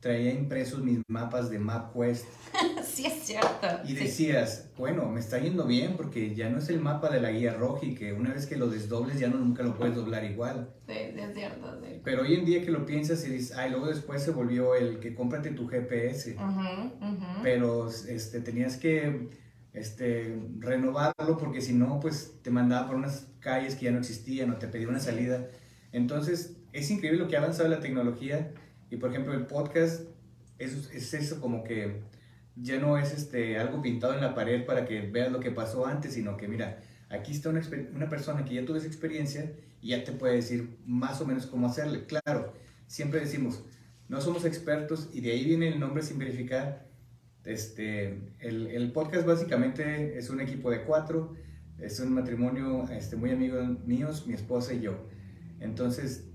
traía 0.01 0.33
impresos 0.33 0.83
mis 0.83 1.01
mapas 1.09 1.51
de 1.51 1.59
MapQuest. 1.59 2.25
sí, 2.85 3.07
es 3.07 3.23
cierto. 3.23 3.67
Y 3.85 3.93
decías, 3.93 4.71
bueno, 4.77 5.07
me 5.07 5.21
está 5.21 5.39
yendo 5.39 5.67
bien 5.67 5.95
porque 5.97 6.35
ya 6.35 6.49
no 6.49 6.59
es 6.59 6.69
el 6.71 6.81
mapa 6.81 7.11
de 7.11 7.21
la 7.21 7.31
guía 7.31 7.53
roja 7.53 7.85
y 7.85 7.95
que 7.95 8.13
una 8.15 8.33
vez 8.33 8.47
que 8.47 8.57
lo 8.57 8.69
desdobles 8.69 9.19
ya 9.19 9.29
no, 9.29 9.37
nunca 9.37 9.63
lo 9.63 9.77
puedes 9.77 9.95
doblar 9.95 10.25
igual. 10.25 10.71
Sí, 10.87 10.95
es 10.95 11.35
cierto, 11.35 11.79
sí. 11.83 12.01
Pero 12.03 12.23
hoy 12.23 12.35
en 12.35 12.47
día 12.47 12.65
que 12.65 12.71
lo 12.71 12.87
piensas 12.87 13.25
y 13.27 13.31
dices, 13.31 13.57
ay, 13.57 13.71
luego 13.71 13.89
después 13.89 14.23
se 14.23 14.31
volvió 14.31 14.75
el 14.75 15.01
que 15.01 15.15
cómprate 15.15 15.51
tu 15.51 15.69
GPS. 15.69 16.35
Pero 17.43 17.89
este, 17.89 18.41
tenías 18.41 18.79
que 18.79 19.29
este, 19.73 20.37
renovarlo 20.59 21.39
porque 21.39 21.61
si 21.61 21.73
no, 21.73 22.01
pues 22.01 22.35
te 22.43 22.51
mandaba 22.51 22.89
por 22.89 22.97
unas 22.97 23.29
calles 23.41 23.75
que 23.77 23.87
ya 23.87 23.93
no 23.93 23.99
existían 23.99 24.51
o 24.51 24.57
te 24.57 24.69
pedía 24.69 24.89
una 24.89 25.01
salida. 25.01 25.49
Entonces, 25.93 26.57
es 26.73 26.91
increíble 26.91 27.21
lo 27.21 27.29
que 27.29 27.37
ha 27.37 27.41
avanzado 27.41 27.69
la 27.69 27.81
tecnología 27.81 28.53
y 28.91 28.97
por 28.97 29.11
ejemplo, 29.11 29.35
el 29.35 29.47
podcast 29.47 30.03
es, 30.59 30.91
es 30.93 31.15
eso 31.15 31.41
como 31.41 31.65
que 31.65 32.03
ya 32.57 32.79
no 32.79 32.99
es 32.99 33.13
este, 33.13 33.59
algo 33.59 33.81
pintado 33.81 34.15
en 34.15 34.21
la 34.21 34.35
pared 34.35 34.65
para 34.65 34.85
que 34.85 35.01
veas 35.03 35.33
lo 35.33 35.41
que 35.41 35.51
pasó 35.51 35.87
antes, 35.87 36.15
sino 36.15 36.37
que 36.37 36.49
mira, 36.49 36.81
aquí 37.09 37.33
está 37.33 37.49
una, 37.49 37.63
una 37.95 38.09
persona 38.09 38.45
que 38.45 38.55
ya 38.55 38.65
tuvo 38.65 38.77
esa 38.77 38.87
experiencia 38.87 39.53
y 39.81 39.89
ya 39.89 40.05
te 40.05 40.13
puede 40.13 40.37
decir 40.37 40.77
más 40.85 41.21
o 41.21 41.27
menos 41.27 41.47
cómo 41.47 41.67
hacerle. 41.69 42.05
Claro, 42.05 42.53
siempre 42.87 43.21
decimos, 43.21 43.63
no 44.09 44.21
somos 44.21 44.45
expertos 44.45 45.09
y 45.13 45.21
de 45.21 45.33
ahí 45.33 45.45
viene 45.45 45.69
el 45.69 45.81
nombre 45.81 46.03
sin 46.03 46.19
verificar. 46.19 46.90
Este, 47.45 48.21
el, 48.39 48.67
el, 48.67 48.93
podcast 48.93 49.27
básicamente 49.27 50.19
es 50.19 50.29
un 50.29 50.41
equipo 50.41 50.71
de 50.71 50.83
cuatro, 50.83 51.35
es 51.79 51.99
un 52.01 52.13
matrimonio 52.13 52.89
este, 52.91 53.17
muy 53.17 53.31
amigos 53.31 53.85
míos, 53.87 54.27
mi 54.27 54.35
esposa 54.35 54.75
y 54.75 54.81
yo. 54.81 55.07
Entonces, 55.59 56.29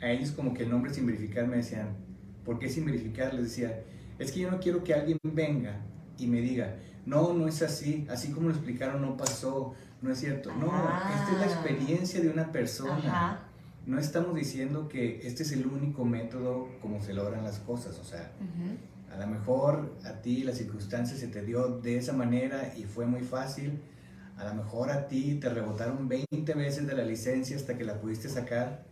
a 0.00 0.10
ellos 0.10 0.32
como 0.32 0.54
que 0.54 0.64
el 0.64 0.70
nombre 0.70 0.92
sin 0.92 1.06
verificar 1.06 1.46
me 1.46 1.56
decían, 1.56 1.96
¿por 2.44 2.58
qué 2.58 2.68
sin 2.68 2.84
verificar? 2.84 3.34
Les 3.34 3.44
decía, 3.44 3.82
es 4.18 4.32
que 4.32 4.40
yo 4.40 4.50
no 4.50 4.60
quiero 4.60 4.84
que 4.84 4.94
alguien 4.94 5.18
venga 5.22 5.80
y 6.18 6.26
me 6.26 6.40
diga, 6.40 6.76
no, 7.06 7.32
no 7.32 7.48
es 7.48 7.62
así, 7.62 8.06
así 8.10 8.32
como 8.32 8.48
lo 8.48 8.54
explicaron 8.54 9.00
no 9.00 9.16
pasó, 9.16 9.74
no 10.02 10.12
es 10.12 10.18
cierto. 10.18 10.52
No, 10.54 10.66
esta 10.66 11.32
es 11.32 11.40
la 11.40 11.46
ah. 11.46 11.62
experiencia 11.62 12.20
de 12.20 12.28
una 12.28 12.52
persona. 12.52 13.44
No 13.86 13.98
estamos 13.98 14.34
diciendo 14.34 14.88
que 14.88 15.26
este 15.26 15.42
es 15.42 15.52
el 15.52 15.66
único 15.66 16.04
método 16.04 16.68
como 16.82 17.00
se 17.00 17.14
logran 17.14 17.44
las 17.44 17.58
cosas, 17.60 17.98
o 17.98 18.04
sea, 18.04 18.30
a 19.18 19.22
lo 19.22 19.26
mejor 19.26 19.96
a 20.04 20.22
ti 20.22 20.44
la 20.44 20.52
circunstancia 20.52 21.16
se 21.16 21.26
te 21.26 21.42
dio 21.42 21.80
de 21.80 21.98
esa 21.98 22.12
manera 22.12 22.72
y 22.76 22.84
fue 22.84 23.04
muy 23.04 23.22
fácil, 23.22 23.80
a 24.36 24.44
lo 24.44 24.54
mejor 24.54 24.90
a 24.90 25.08
ti 25.08 25.34
te 25.40 25.48
rebotaron 25.48 26.08
20 26.08 26.54
veces 26.54 26.86
de 26.86 26.94
la 26.94 27.02
licencia 27.02 27.56
hasta 27.56 27.76
que 27.76 27.84
la 27.84 28.00
pudiste 28.00 28.28
sacar, 28.28 28.84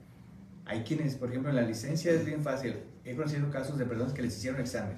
hay 0.64 0.83
quienes, 0.83 1.14
por 1.14 1.28
ejemplo, 1.28 1.50
en 1.50 1.56
la 1.56 1.62
licencia 1.62 2.11
es 2.11 2.25
bien 2.25 2.42
fácil. 2.42 2.75
He 3.04 3.14
conocido 3.14 3.49
casos 3.50 3.78
de 3.78 3.85
personas 3.85 4.12
que 4.14 4.23
les 4.23 4.37
hicieron 4.37 4.61
examen, 4.61 4.97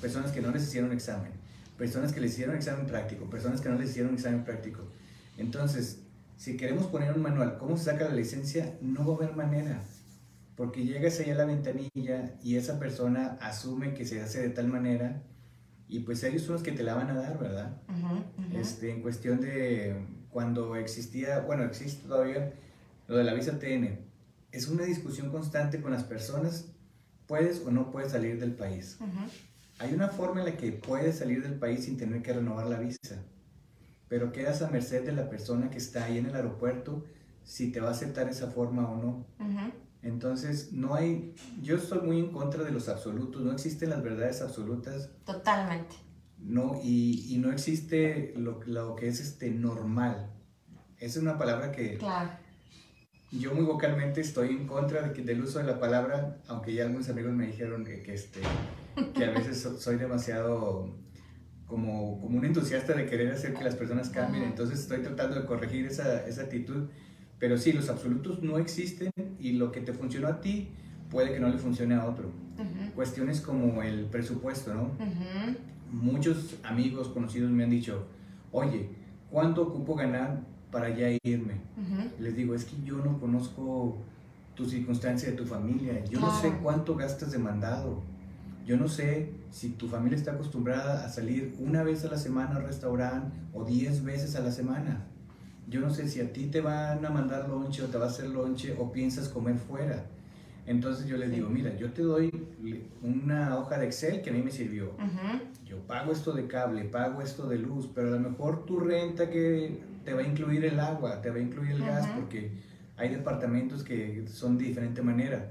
personas 0.00 0.32
que 0.32 0.40
no 0.40 0.50
les 0.50 0.62
hicieron 0.62 0.90
examen, 0.90 1.32
personas 1.76 2.14
que 2.14 2.22
les 2.22 2.32
hicieron 2.32 2.56
examen 2.56 2.86
práctico, 2.86 3.28
personas 3.28 3.60
que 3.60 3.68
no 3.68 3.78
les 3.78 3.90
hicieron 3.90 4.14
examen 4.14 4.42
práctico. 4.42 4.88
Entonces, 5.36 5.98
si 6.38 6.56
queremos 6.56 6.86
poner 6.86 7.12
un 7.12 7.20
manual, 7.20 7.58
¿cómo 7.58 7.76
se 7.76 7.84
saca 7.84 8.08
la 8.08 8.14
licencia? 8.14 8.78
No 8.80 9.04
va 9.04 9.12
a 9.12 9.16
haber 9.18 9.36
manera. 9.36 9.82
Porque 10.62 10.84
llegas 10.84 11.18
allá 11.18 11.34
a 11.34 11.38
la 11.38 11.44
ventanilla 11.44 12.38
y 12.40 12.54
esa 12.54 12.78
persona 12.78 13.36
asume 13.40 13.94
que 13.94 14.04
se 14.04 14.22
hace 14.22 14.40
de 14.40 14.50
tal 14.50 14.68
manera 14.68 15.20
y 15.88 15.98
pues 15.98 16.22
ellos 16.22 16.42
son 16.42 16.52
los 16.52 16.62
que 16.62 16.70
te 16.70 16.84
la 16.84 16.94
van 16.94 17.10
a 17.10 17.14
dar, 17.14 17.36
¿verdad? 17.36 17.82
Este, 18.54 18.92
en 18.92 19.02
cuestión 19.02 19.40
de 19.40 20.06
cuando 20.30 20.76
existía, 20.76 21.40
bueno, 21.40 21.64
existe 21.64 22.06
todavía 22.06 22.52
lo 23.08 23.16
de 23.16 23.24
la 23.24 23.34
visa 23.34 23.58
TN 23.58 23.98
es 24.52 24.68
una 24.68 24.84
discusión 24.84 25.32
constante 25.32 25.82
con 25.82 25.90
las 25.90 26.04
personas 26.04 26.66
puedes 27.26 27.60
o 27.66 27.72
no 27.72 27.90
puedes 27.90 28.12
salir 28.12 28.38
del 28.38 28.52
país. 28.52 28.98
Hay 29.80 29.92
una 29.92 30.10
forma 30.10 30.42
en 30.42 30.46
la 30.46 30.56
que 30.56 30.70
puedes 30.70 31.18
salir 31.18 31.42
del 31.42 31.58
país 31.58 31.86
sin 31.86 31.96
tener 31.96 32.22
que 32.22 32.34
renovar 32.34 32.66
la 32.66 32.78
visa, 32.78 33.24
pero 34.06 34.30
quedas 34.30 34.62
a 34.62 34.70
merced 34.70 35.04
de 35.04 35.10
la 35.10 35.28
persona 35.28 35.70
que 35.70 35.78
está 35.78 36.04
ahí 36.04 36.18
en 36.18 36.26
el 36.26 36.36
aeropuerto 36.36 37.04
si 37.42 37.72
te 37.72 37.80
va 37.80 37.88
a 37.88 37.90
aceptar 37.90 38.28
esa 38.28 38.46
forma 38.46 38.88
o 38.88 39.02
no. 39.02 39.26
Ujú. 39.40 39.72
Entonces, 40.02 40.72
no 40.72 40.94
hay, 40.94 41.34
yo 41.62 41.76
estoy 41.76 42.00
muy 42.00 42.18
en 42.18 42.32
contra 42.32 42.64
de 42.64 42.72
los 42.72 42.88
absolutos, 42.88 43.40
no 43.42 43.52
existen 43.52 43.90
las 43.90 44.02
verdades 44.02 44.42
absolutas, 44.42 45.10
Totalmente. 45.24 45.94
no, 46.38 46.80
y, 46.82 47.32
y 47.32 47.38
no 47.38 47.52
existe 47.52 48.34
lo, 48.36 48.60
lo 48.66 48.96
que 48.96 49.06
es 49.08 49.20
este 49.20 49.50
normal. 49.50 50.30
Esa 50.98 51.18
es 51.18 51.22
una 51.22 51.38
palabra 51.38 51.70
que 51.70 51.98
Claro. 51.98 52.30
yo 53.30 53.54
muy 53.54 53.64
vocalmente 53.64 54.20
estoy 54.20 54.48
en 54.50 54.66
contra 54.66 55.02
de 55.02 55.12
que- 55.12 55.22
del 55.22 55.40
uso 55.42 55.58
de 55.60 55.64
la 55.66 55.78
palabra, 55.78 56.42
aunque 56.48 56.74
ya 56.74 56.84
algunos 56.84 57.08
amigos 57.08 57.32
me 57.32 57.46
dijeron 57.46 57.84
que, 57.84 58.02
que, 58.02 58.14
este, 58.14 58.40
que 59.14 59.24
a 59.24 59.30
veces 59.30 59.60
so- 59.62 59.78
soy 59.78 59.96
demasiado 59.96 60.98
como, 61.66 62.20
como 62.20 62.38
un 62.38 62.44
entusiasta 62.44 62.92
de 62.92 63.06
querer 63.06 63.32
hacer 63.32 63.54
que 63.54 63.62
las 63.64 63.76
personas 63.76 64.10
cambien, 64.10 64.42
entonces 64.44 64.80
estoy 64.80 65.00
tratando 65.02 65.36
de 65.40 65.46
corregir 65.46 65.86
esa, 65.86 66.26
esa 66.26 66.42
actitud, 66.42 66.88
pero 67.42 67.58
sí, 67.58 67.72
los 67.72 67.88
absolutos 67.88 68.40
no 68.40 68.56
existen 68.56 69.10
y 69.40 69.54
lo 69.54 69.72
que 69.72 69.80
te 69.80 69.92
funcionó 69.92 70.28
a 70.28 70.40
ti 70.40 70.68
puede 71.10 71.32
que 71.32 71.40
no 71.40 71.48
le 71.48 71.58
funcione 71.58 71.96
a 71.96 72.04
otro. 72.06 72.28
Ujú. 72.28 72.92
Cuestiones 72.94 73.40
como 73.40 73.82
el 73.82 74.04
presupuesto, 74.04 74.72
¿no? 74.72 74.92
Muchos 75.90 76.54
amigos 76.62 77.08
conocidos 77.08 77.50
me 77.50 77.64
han 77.64 77.70
dicho, 77.70 78.06
oye, 78.52 78.90
¿cuánto 79.28 79.62
ocupo 79.62 79.96
ganar 79.96 80.40
para 80.70 80.90
ya 80.90 81.08
irme? 81.24 81.54
Ujú. 81.76 82.22
Les 82.22 82.36
digo, 82.36 82.54
es 82.54 82.64
que 82.64 82.76
yo 82.84 82.98
no 82.98 83.18
conozco 83.18 83.96
tu 84.54 84.64
circunstancia 84.64 85.28
de 85.28 85.34
tu 85.34 85.44
familia, 85.44 86.04
yo 86.04 86.20
no 86.20 86.32
sé 86.40 86.52
cuánto 86.62 86.94
gastas 86.94 87.32
de 87.32 87.38
mandado, 87.38 88.04
yo 88.64 88.76
no 88.76 88.86
sé 88.86 89.32
si 89.50 89.70
tu 89.70 89.88
familia 89.88 90.16
está 90.16 90.30
acostumbrada 90.30 91.04
a 91.04 91.08
salir 91.08 91.56
una 91.58 91.82
vez 91.82 92.04
a 92.04 92.08
la 92.08 92.18
semana 92.18 92.54
al 92.54 92.62
restaurante 92.62 93.36
o 93.52 93.64
diez 93.64 94.04
veces 94.04 94.36
a 94.36 94.40
la 94.40 94.52
semana. 94.52 95.08
Yo 95.68 95.80
no 95.80 95.90
sé 95.90 96.08
si 96.08 96.20
a 96.20 96.32
ti 96.32 96.46
te 96.46 96.60
van 96.60 97.04
a 97.04 97.10
mandar 97.10 97.48
lonche 97.48 97.82
o 97.82 97.86
te 97.86 97.98
va 97.98 98.06
a 98.06 98.08
hacer 98.08 98.28
lonche 98.28 98.74
o 98.78 98.92
piensas 98.92 99.28
comer 99.28 99.56
fuera. 99.56 100.04
Entonces 100.66 101.06
yo 101.06 101.16
les 101.16 101.30
Sí. 101.30 101.36
digo, 101.36 101.48
mira, 101.48 101.74
yo 101.76 101.92
te 101.92 102.02
doy 102.02 102.30
una 103.02 103.58
hoja 103.58 103.78
de 103.78 103.86
Excel 103.86 104.22
que 104.22 104.30
a 104.30 104.32
mí 104.32 104.42
me 104.42 104.50
sirvió. 104.50 104.92
Yo 105.66 105.78
pago 105.86 106.12
esto 106.12 106.32
de 106.32 106.46
cable, 106.46 106.84
pago 106.84 107.22
esto 107.22 107.48
de 107.48 107.58
luz, 107.58 107.88
pero 107.94 108.08
a 108.08 108.10
lo 108.12 108.20
mejor 108.30 108.64
tu 108.66 108.78
renta 108.78 109.30
que 109.30 109.80
te 110.04 110.12
va 110.12 110.20
a 110.20 110.26
incluir 110.26 110.64
el 110.64 110.78
agua, 110.78 111.20
te 111.22 111.30
va 111.30 111.36
a 111.36 111.40
incluir 111.40 111.72
el 111.72 111.84
gas, 111.84 112.06
porque 112.14 112.50
hay 112.96 113.08
departamentos 113.08 113.82
que 113.82 114.24
son 114.28 114.58
de 114.58 114.64
diferente 114.64 115.00
manera. 115.02 115.50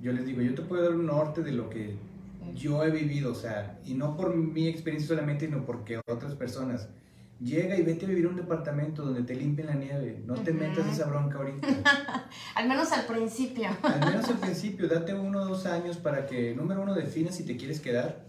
Yo 0.00 0.12
les 0.12 0.24
digo, 0.26 0.40
yo 0.42 0.54
te 0.54 0.62
puedo 0.62 0.82
dar 0.82 0.94
un 0.94 1.06
norte 1.06 1.42
de 1.42 1.52
lo 1.52 1.68
que 1.68 1.96
yo 2.54 2.84
he 2.84 2.90
vivido, 2.90 3.32
o 3.32 3.34
sea, 3.34 3.78
y 3.84 3.94
no 3.94 4.16
por 4.16 4.36
mi 4.36 4.68
experiencia 4.68 5.08
solamente, 5.08 5.46
sino 5.46 5.64
porque 5.64 6.00
otras 6.08 6.34
personas. 6.34 6.88
Llega 7.42 7.76
y 7.76 7.82
vete 7.82 8.04
a 8.06 8.08
vivir 8.08 8.26
a 8.26 8.28
un 8.28 8.36
departamento 8.36 9.02
donde 9.04 9.22
te 9.24 9.34
limpien 9.34 9.66
la 9.66 9.74
nieve, 9.74 10.22
no 10.24 10.34
te 10.34 10.50
Ujú. 10.52 10.60
metas 10.60 10.86
esa 10.86 11.06
bronca 11.08 11.38
ahorita. 11.38 11.66
Al 12.54 12.68
menos 12.68 12.92
al 12.92 13.04
principio. 13.06 13.68
Al 13.82 14.00
menos 14.00 14.28
al 14.28 14.38
principio, 14.38 14.86
date 14.88 15.12
uno 15.14 15.40
o 15.42 15.44
dos 15.46 15.66
años 15.66 15.96
para 15.96 16.26
que, 16.26 16.54
número 16.54 16.82
uno, 16.82 16.94
definas 16.94 17.34
si 17.34 17.44
te 17.44 17.56
quieres 17.56 17.80
quedar. 17.80 18.26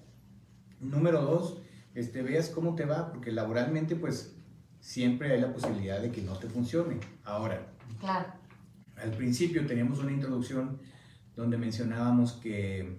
Número 0.79 1.22
dos, 1.22 1.62
este, 1.93 2.24
veas 2.24 2.50
cómo 2.50 2.74
te 2.75 2.86
va, 2.86 3.12
porque 3.12 3.32
laboralmente, 3.32 3.96
pues, 3.96 4.36
siempre 4.79 5.32
hay 5.34 5.41
la 5.41 5.53
posibilidad 5.53 6.01
de 6.01 6.10
que 6.12 6.22
no 6.22 6.38
te 6.39 6.48
funcione. 6.48 6.98
Ahora, 7.24 7.67
Claro. 8.00 8.27
al 8.96 9.12
principio 9.12 9.65
teníamos 9.67 10.00
una 10.00 10.12
introducción 10.12 10.79
donde 11.36 11.58
mencionábamos 11.58 12.34
que 12.34 12.98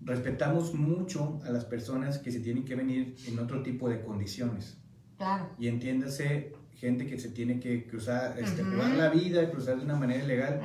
respetamos 0.00 0.74
mucho 0.74 1.40
a 1.44 1.50
las 1.50 1.64
personas 1.64 2.18
que 2.18 2.30
se 2.32 2.40
tienen 2.40 2.64
que 2.64 2.74
venir 2.74 3.16
en 3.26 3.38
otro 3.38 3.62
tipo 3.62 3.88
de 3.88 4.00
condiciones. 4.02 4.78
Claro. 5.24 5.48
Y 5.58 5.68
entiéndase, 5.68 6.52
gente 6.74 7.06
que 7.06 7.18
se 7.18 7.30
tiene 7.30 7.60
que 7.60 7.86
cruzar, 7.86 8.38
este, 8.38 8.62
Ujú. 8.62 8.72
jugar 8.72 8.90
la 8.96 9.08
vida, 9.08 9.50
cruzar 9.50 9.76
de 9.78 9.84
una 9.84 9.96
manera 9.96 10.22
ilegal, 10.24 10.60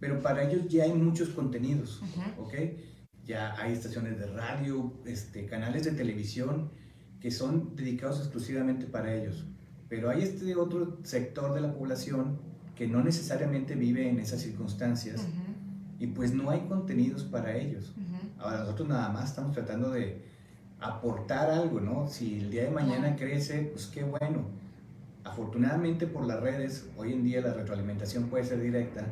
pero 0.00 0.20
para 0.20 0.42
ellos 0.50 0.66
ya 0.68 0.84
hay 0.84 0.92
muchos 0.92 1.28
contenidos. 1.30 2.02
¿ok? 2.38 2.54
Ya 3.24 3.54
hay 3.60 3.72
estaciones 3.72 4.18
de 4.18 4.26
radio, 4.26 4.92
este, 5.06 5.46
canales 5.46 5.84
de 5.84 5.92
televisión 5.92 6.70
que 7.20 7.30
son 7.30 7.74
dedicados 7.76 8.18
exclusivamente 8.18 8.86
para 8.86 9.14
ellos. 9.14 9.46
Pero 9.88 10.10
hay 10.10 10.22
este 10.22 10.56
otro 10.56 10.98
sector 11.04 11.54
de 11.54 11.60
la 11.60 11.72
población 11.72 12.38
que 12.74 12.86
no 12.88 13.02
necesariamente 13.02 13.76
vive 13.76 14.08
en 14.08 14.18
esas 14.18 14.40
circunstancias 14.42 15.26
y 16.00 16.08
pues 16.08 16.34
no 16.34 16.50
hay 16.50 16.60
contenidos 16.66 17.22
para 17.22 17.56
ellos. 17.56 17.94
Ahora 18.38 18.58
nosotros 18.58 18.88
nada 18.88 19.08
más 19.10 19.30
estamos 19.30 19.52
tratando 19.52 19.90
de 19.90 20.33
aportar 20.84 21.50
algo, 21.50 21.80
¿no? 21.80 22.06
Si 22.06 22.38
el 22.38 22.50
día 22.50 22.64
de 22.64 22.70
mañana 22.70 23.16
crece, 23.16 23.70
pues 23.72 23.86
qué 23.86 24.04
bueno. 24.04 24.44
Afortunadamente 25.24 26.06
por 26.06 26.26
las 26.26 26.40
redes, 26.40 26.86
hoy 26.96 27.14
en 27.14 27.24
día 27.24 27.40
la 27.40 27.54
retroalimentación 27.54 28.24
puede 28.28 28.44
ser 28.44 28.60
directa 28.60 29.06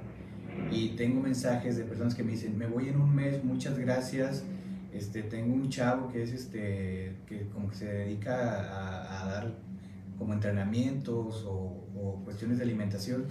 y 0.71 0.91
tengo 0.91 1.23
mensajes 1.23 1.76
de 1.79 1.85
personas 1.85 2.14
que 2.14 2.23
me 2.23 2.33
dicen, 2.33 2.59
me 2.59 2.67
voy 2.67 2.91
en 2.91 3.00
un 3.00 3.14
mes, 3.14 3.43
muchas 3.43 3.79
gracias. 3.79 4.45
Este, 4.93 5.23
tengo 5.23 5.55
un 5.55 5.71
chavo 5.71 6.12
que 6.12 6.23
es 6.23 6.33
este, 6.33 7.17
que 7.26 7.49
como 7.49 7.71
que 7.71 7.76
se 7.76 7.87
dedica 7.87 8.35
a, 8.35 9.23
a 9.23 9.31
dar 9.31 9.55
como 10.19 10.35
entrenamientos 10.35 11.45
o, 11.47 11.87
o 11.97 12.21
cuestiones 12.25 12.59
de 12.59 12.64
alimentación. 12.64 13.25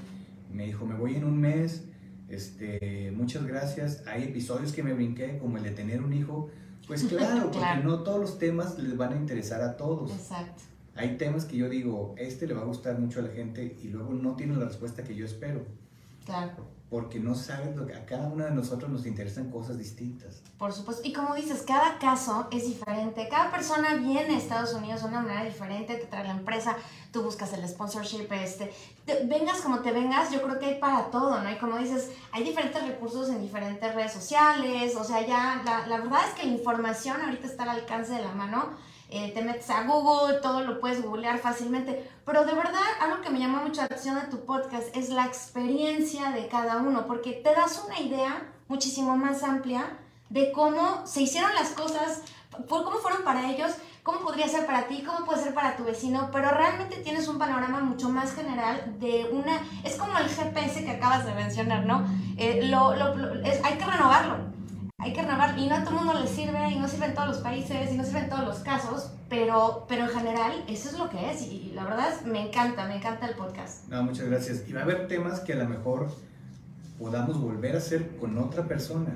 Me 0.52 0.66
dijo, 0.66 0.88
me 0.88 0.96
voy 0.96 1.16
en 1.16 1.26
un 1.26 1.40
mes, 1.40 1.86
este, 2.28 3.12
muchas 3.16 3.46
gracias. 3.46 4.04
Hay 4.08 4.24
episodios 4.24 4.74
que 4.74 4.82
me 4.82 4.94
brinqué, 4.94 5.38
como 5.38 5.58
el 5.58 5.64
de 5.64 5.72
tener 5.72 6.02
un 6.02 6.14
hijo. 6.14 6.50
Pues 6.92 7.06
claro, 7.06 7.44
porque 7.44 7.58
Claro. 7.60 7.84
no 7.84 8.00
todos 8.04 8.20
los 8.20 8.38
temas 8.38 8.78
les 8.78 8.98
van 8.98 9.14
a 9.14 9.16
interesar 9.16 9.62
a 9.62 9.78
todos. 9.78 10.12
Exacto. 10.12 10.62
Hay 10.94 11.16
temas 11.16 11.46
que 11.46 11.56
yo 11.56 11.70
digo, 11.70 12.14
este 12.18 12.48
le 12.48 12.54
va 12.54 12.64
a 12.64 12.66
gustar 12.66 13.00
mucho 13.00 13.22
a 13.22 13.24
la 13.24 13.30
gente 13.30 13.78
y 13.82 13.88
luego 13.88 14.12
no 14.14 14.36
tiene 14.36 14.58
la 14.58 14.66
respuesta 14.66 15.02
que 15.02 15.16
yo 15.16 15.26
espero, 15.26 15.62
Claro. 16.26 16.52
Porque 16.92 17.22
no 17.22 17.34
sabes 17.36 17.74
lo 17.78 17.88
que 17.88 17.94
a 17.96 18.06
cada 18.06 18.28
uno 18.28 18.44
de 18.44 18.52
nosotros 18.52 18.92
nos 18.92 19.06
interesan 19.06 19.50
cosas 19.50 19.78
distintas. 19.78 20.42
Por 20.58 20.74
supuesto. 20.74 21.02
Y 21.08 21.14
como 21.14 21.34
dices, 21.36 21.64
cada 21.66 21.98
caso 22.00 22.50
es 22.52 22.66
diferente. 22.68 23.30
Cada 23.30 23.50
persona 23.50 23.96
viene 23.96 24.36
a 24.36 24.38
Estados 24.38 24.74
Unidos 24.74 25.02
de 25.02 25.08
una 25.08 25.22
manera 25.22 25.46
diferente, 25.46 25.96
te 25.96 26.06
trae 26.06 26.26
la 26.26 26.34
empresa, 26.34 26.76
tú 27.14 27.24
buscas 27.24 27.54
el 27.54 27.66
sponsorship, 27.68 28.28
este, 28.34 28.74
te- 29.06 29.26
vengas 29.26 29.62
como 29.62 29.80
te 29.80 29.94
vengas, 29.94 30.32
yo 30.32 30.42
creo 30.42 30.60
que 30.60 30.66
hay 30.66 30.80
para 30.80 31.06
todo, 31.10 31.42
¿no? 31.42 31.50
Y 31.50 31.58
como 31.60 31.78
dices, 31.78 32.12
hay 32.34 32.44
diferentes 32.44 32.86
recursos 32.86 33.30
en 33.30 33.42
diferentes 33.42 33.96
redes 33.96 34.12
sociales, 34.12 34.94
o 34.98 35.06
sea, 35.06 35.26
ya 35.26 35.62
la, 35.64 35.88
la 35.88 35.98
verdad 36.02 36.20
es 36.28 36.34
que 36.40 36.46
la 36.46 36.52
información 36.52 37.22
ahorita 37.22 37.48
está 37.48 37.64
al 37.64 37.70
alcance 37.70 38.12
de 38.14 38.22
la 38.22 38.34
mano. 38.34 38.91
Eh, 39.14 39.32
te 39.34 39.42
metes 39.42 39.70
a 39.70 39.84
Google, 39.84 40.36
todo 40.42 40.62
lo 40.62 40.80
puedes 40.80 41.04
googlear 41.04 41.38
fácilmente, 41.38 42.10
pero 42.26 42.46
de 42.46 42.54
verdad 42.54 42.80
algo 43.02 43.22
que 43.22 43.30
me 43.30 43.40
llamó 43.40 43.58
mucho 43.62 43.82
la 43.82 43.86
atención 43.88 44.16
de 44.16 44.28
tu 44.28 44.46
podcast 44.46 44.96
es 44.96 45.10
la 45.10 45.26
experiencia 45.26 46.32
de 46.32 46.48
cada 46.48 46.78
uno, 46.78 47.06
porque 47.08 47.34
te 47.34 47.54
das 47.54 47.84
una 47.86 48.00
idea 48.00 48.42
muchísimo 48.70 49.18
más 49.18 49.44
amplia 49.44 49.98
de 50.30 50.52
cómo 50.54 51.06
se 51.06 51.22
hicieron 51.24 51.54
las 51.56 51.72
cosas, 51.72 52.22
cómo 52.70 52.92
fueron 53.00 53.24
para 53.24 53.52
ellos, 53.52 53.72
cómo 54.04 54.20
podría 54.22 54.48
ser 54.48 54.66
para 54.66 54.88
ti, 54.88 55.04
cómo 55.06 55.26
puede 55.26 55.44
ser 55.44 55.54
para 55.54 55.76
tu 55.76 55.84
vecino, 55.84 56.30
pero 56.32 56.50
realmente 56.50 56.96
tienes 56.98 57.28
un 57.28 57.38
panorama 57.38 57.82
mucho 57.82 58.08
más 58.10 58.34
general 58.34 58.96
de 59.00 59.30
una... 59.32 59.62
Es 59.84 59.98
como 59.98 60.18
el 60.18 60.30
GPS 60.30 60.86
que 60.86 60.92
acabas 60.92 61.26
de 61.26 61.34
mencionar, 61.34 61.86
¿no? 61.86 62.06
Eh, 62.38 62.62
lo, 62.64 62.96
lo- 62.96 63.14
lo- 63.16 63.42
es- 63.46 63.62
hay 63.64 63.78
que 63.78 63.86
renovarlo. 63.86 64.51
Hay 65.04 65.14
que 65.14 65.22
renovar 65.22 65.58
y 65.58 65.68
no 65.68 65.76
a 65.76 65.84
todo 65.84 66.00
el 66.00 66.06
mundo 66.06 66.22
le 66.22 66.28
sirve 66.28 66.70
y 66.72 66.78
no 66.80 66.88
sirve 66.88 67.08
en 67.08 67.16
todos 67.16 67.28
los 67.30 67.38
países 67.40 67.92
y 67.92 67.98
no 67.98 68.04
sirve 68.04 68.20
en 68.20 68.30
todos 68.30 68.46
los 68.46 68.60
casos, 68.60 69.12
pero, 69.30 69.86
pero 69.90 70.04
en 70.04 70.10
general 70.10 70.64
eso 70.68 70.90
es 70.90 71.00
lo 71.00 71.10
que 71.10 71.32
es 71.32 71.42
y, 71.42 71.70
y 71.70 71.72
la 71.74 71.84
verdad 71.86 72.10
es- 72.14 72.26
me 72.26 72.48
encanta, 72.48 72.88
me 72.88 72.98
encanta 72.98 73.28
el 73.28 73.36
podcast. 73.36 73.88
No, 73.90 74.04
muchas 74.04 74.28
gracias. 74.28 74.64
Y 74.68 74.74
va 74.74 74.82
a 74.82 74.84
haber 74.84 75.08
temas 75.08 75.40
que 75.40 75.54
a 75.54 75.56
lo 75.56 75.68
mejor 75.68 76.08
podamos 77.00 77.42
volver 77.42 77.74
a 77.76 77.80
hacer 77.80 78.16
con 78.18 78.38
otra 78.38 78.64
persona, 78.68 79.16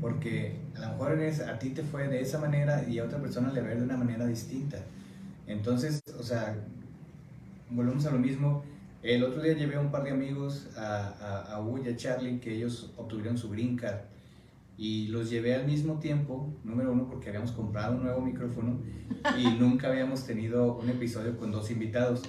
porque 0.00 0.56
a 0.76 0.80
lo 0.80 0.88
mejor 0.90 1.12
eres- 1.12 1.40
a 1.40 1.58
ti 1.58 1.70
te 1.70 1.82
fue 1.82 2.06
de 2.06 2.20
esa 2.20 2.38
manera 2.38 2.84
y 2.88 2.98
a 3.00 3.04
otra 3.04 3.18
persona 3.18 3.50
le 3.52 3.60
va 3.60 3.66
a 3.66 3.70
ver 3.70 3.78
de 3.78 3.84
una 3.84 3.96
manera 3.96 4.24
distinta. 4.26 4.78
Entonces, 5.48 6.00
o 6.18 6.22
sea, 6.22 6.54
volvemos 7.70 8.06
a 8.06 8.10
lo 8.10 8.18
mismo. 8.18 8.62
El 9.02 9.24
otro 9.24 9.42
día 9.42 9.54
llevé 9.54 9.74
a 9.76 9.80
un 9.80 9.90
par 9.90 10.04
de 10.04 10.12
amigos, 10.12 10.68
a, 10.76 11.08
a, 11.20 11.54
a 11.54 11.60
Hugo 11.60 11.78
y 11.84 11.88
a 11.88 11.96
Charlie, 11.96 12.38
que 12.38 12.54
ellos 12.54 12.92
obtuvieron 12.96 13.36
su 13.36 13.50
green 13.50 13.76
card. 13.76 13.96
Y 14.82 15.06
los 15.06 15.30
llevé 15.30 15.54
al 15.54 15.64
mismo 15.64 16.00
tiempo, 16.00 16.58
número 16.64 16.90
uno, 16.90 17.06
porque 17.06 17.28
habíamos 17.28 17.52
comprado 17.52 17.94
un 17.94 18.02
nuevo 18.02 18.20
micrófono 18.20 18.82
y 19.38 19.44
nunca 19.60 19.86
habíamos 19.86 20.26
tenido 20.26 20.76
un 20.76 20.88
episodio 20.88 21.36
con 21.36 21.52
dos 21.52 21.70
invitados. 21.70 22.22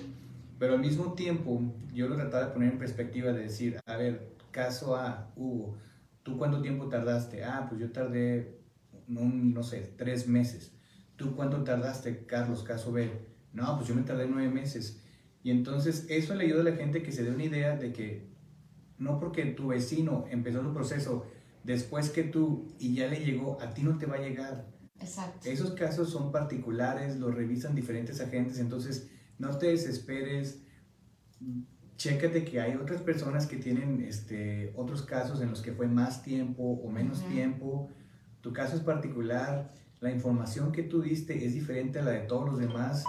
Pero 0.60 0.75
al 0.75 0.79
mismo 0.79 1.13
tiempo, 1.13 1.63
yo 1.95 2.07
lo 2.07 2.15
trataba 2.15 2.45
de 2.45 2.51
poner 2.51 2.74
en 2.74 2.77
perspectiva 2.77 3.31
de 3.31 3.41
decir, 3.41 3.79
a 3.88 3.98
ver, 3.98 4.36
caso 4.51 4.95
A, 4.95 5.31
Hugo, 5.36 5.79
¿tú 6.22 6.38
cuánto 6.38 6.62
tiempo 6.62 6.89
tardaste? 6.89 7.43
Ah, 7.43 7.65
pues 7.67 7.81
yo 7.81 7.91
tardé, 7.91 8.60
un, 9.07 9.51
no 9.51 9.63
sé, 9.63 9.91
tres 9.98 10.27
meses. 10.27 10.75
¿Tú 11.15 11.36
cuánto 11.36 11.63
tardaste, 11.63 12.27
Carlos, 12.27 12.62
caso 12.62 12.91
B? 12.91 13.10
No, 13.51 13.77
pues 13.77 13.88
yo 13.88 13.95
me 13.95 14.03
tardé 14.03 14.27
nueve 14.27 14.50
meses. 14.50 15.03
Y 15.41 15.50
entonces 15.50 16.05
eso 16.07 16.36
le 16.36 16.45
ayuda 16.45 16.62
a 16.62 16.65
la 16.65 16.75
gente 16.75 17.01
que 17.01 17.12
se 17.12 17.24
dé 17.24 17.31
una 17.31 17.45
idea 17.45 17.75
de 17.77 17.91
que 17.91 18.31
no 19.00 19.19
porque 19.19 19.43
tu 19.45 19.69
vecino 19.69 20.25
empezó 20.29 20.62
su 20.62 20.72
proceso 20.72 21.25
después 21.63 22.10
que 22.10 22.24
tú 22.24 22.74
y 22.79 22.96
ya 22.96 23.08
le 23.08 23.24
llegó, 23.24 23.60
a 23.62 23.74
ti 23.74 23.84
no 23.84 23.98
te 23.98 24.05
va 24.05 24.15
a 24.15 24.22
llegar. 24.22 24.67
Exacto. 25.00 25.50
Esos 25.50 25.74
casos 25.74 26.10
son 26.10 26.32
particulares, 26.32 27.17
los 27.17 27.34
revisan 27.34 27.75
diferentes 27.75 28.22
agentes, 28.22 28.60
entonces 28.60 29.10
no 29.38 29.58
te 29.58 29.67
desesperes, 29.67 30.63
chécate 31.98 32.43
que 32.43 32.62
hay 32.62 32.75
otras 32.75 33.01
personas 33.01 33.48
que 33.48 33.58
tienen 33.58 34.01
este, 34.01 34.74
otros 34.75 35.03
casos 35.03 35.41
en 35.41 35.50
los 35.50 35.62
que 35.62 35.74
fue 35.74 35.88
más 35.88 36.24
tiempo 36.24 36.63
o 36.63 36.89
menos 36.89 37.25
tiempo. 37.27 37.89
Tu 38.41 38.51
caso 38.51 38.75
es 38.75 38.82
particular, 38.82 39.72
la 40.00 40.12
información 40.12 40.72
que 40.72 40.84
tú 40.84 41.01
diste 41.01 41.46
es 41.46 41.53
diferente 41.53 42.00
a 42.00 42.03
la 42.03 42.12
de 42.12 42.22
todos 42.22 42.46
los 42.46 42.60
demás. 42.60 43.03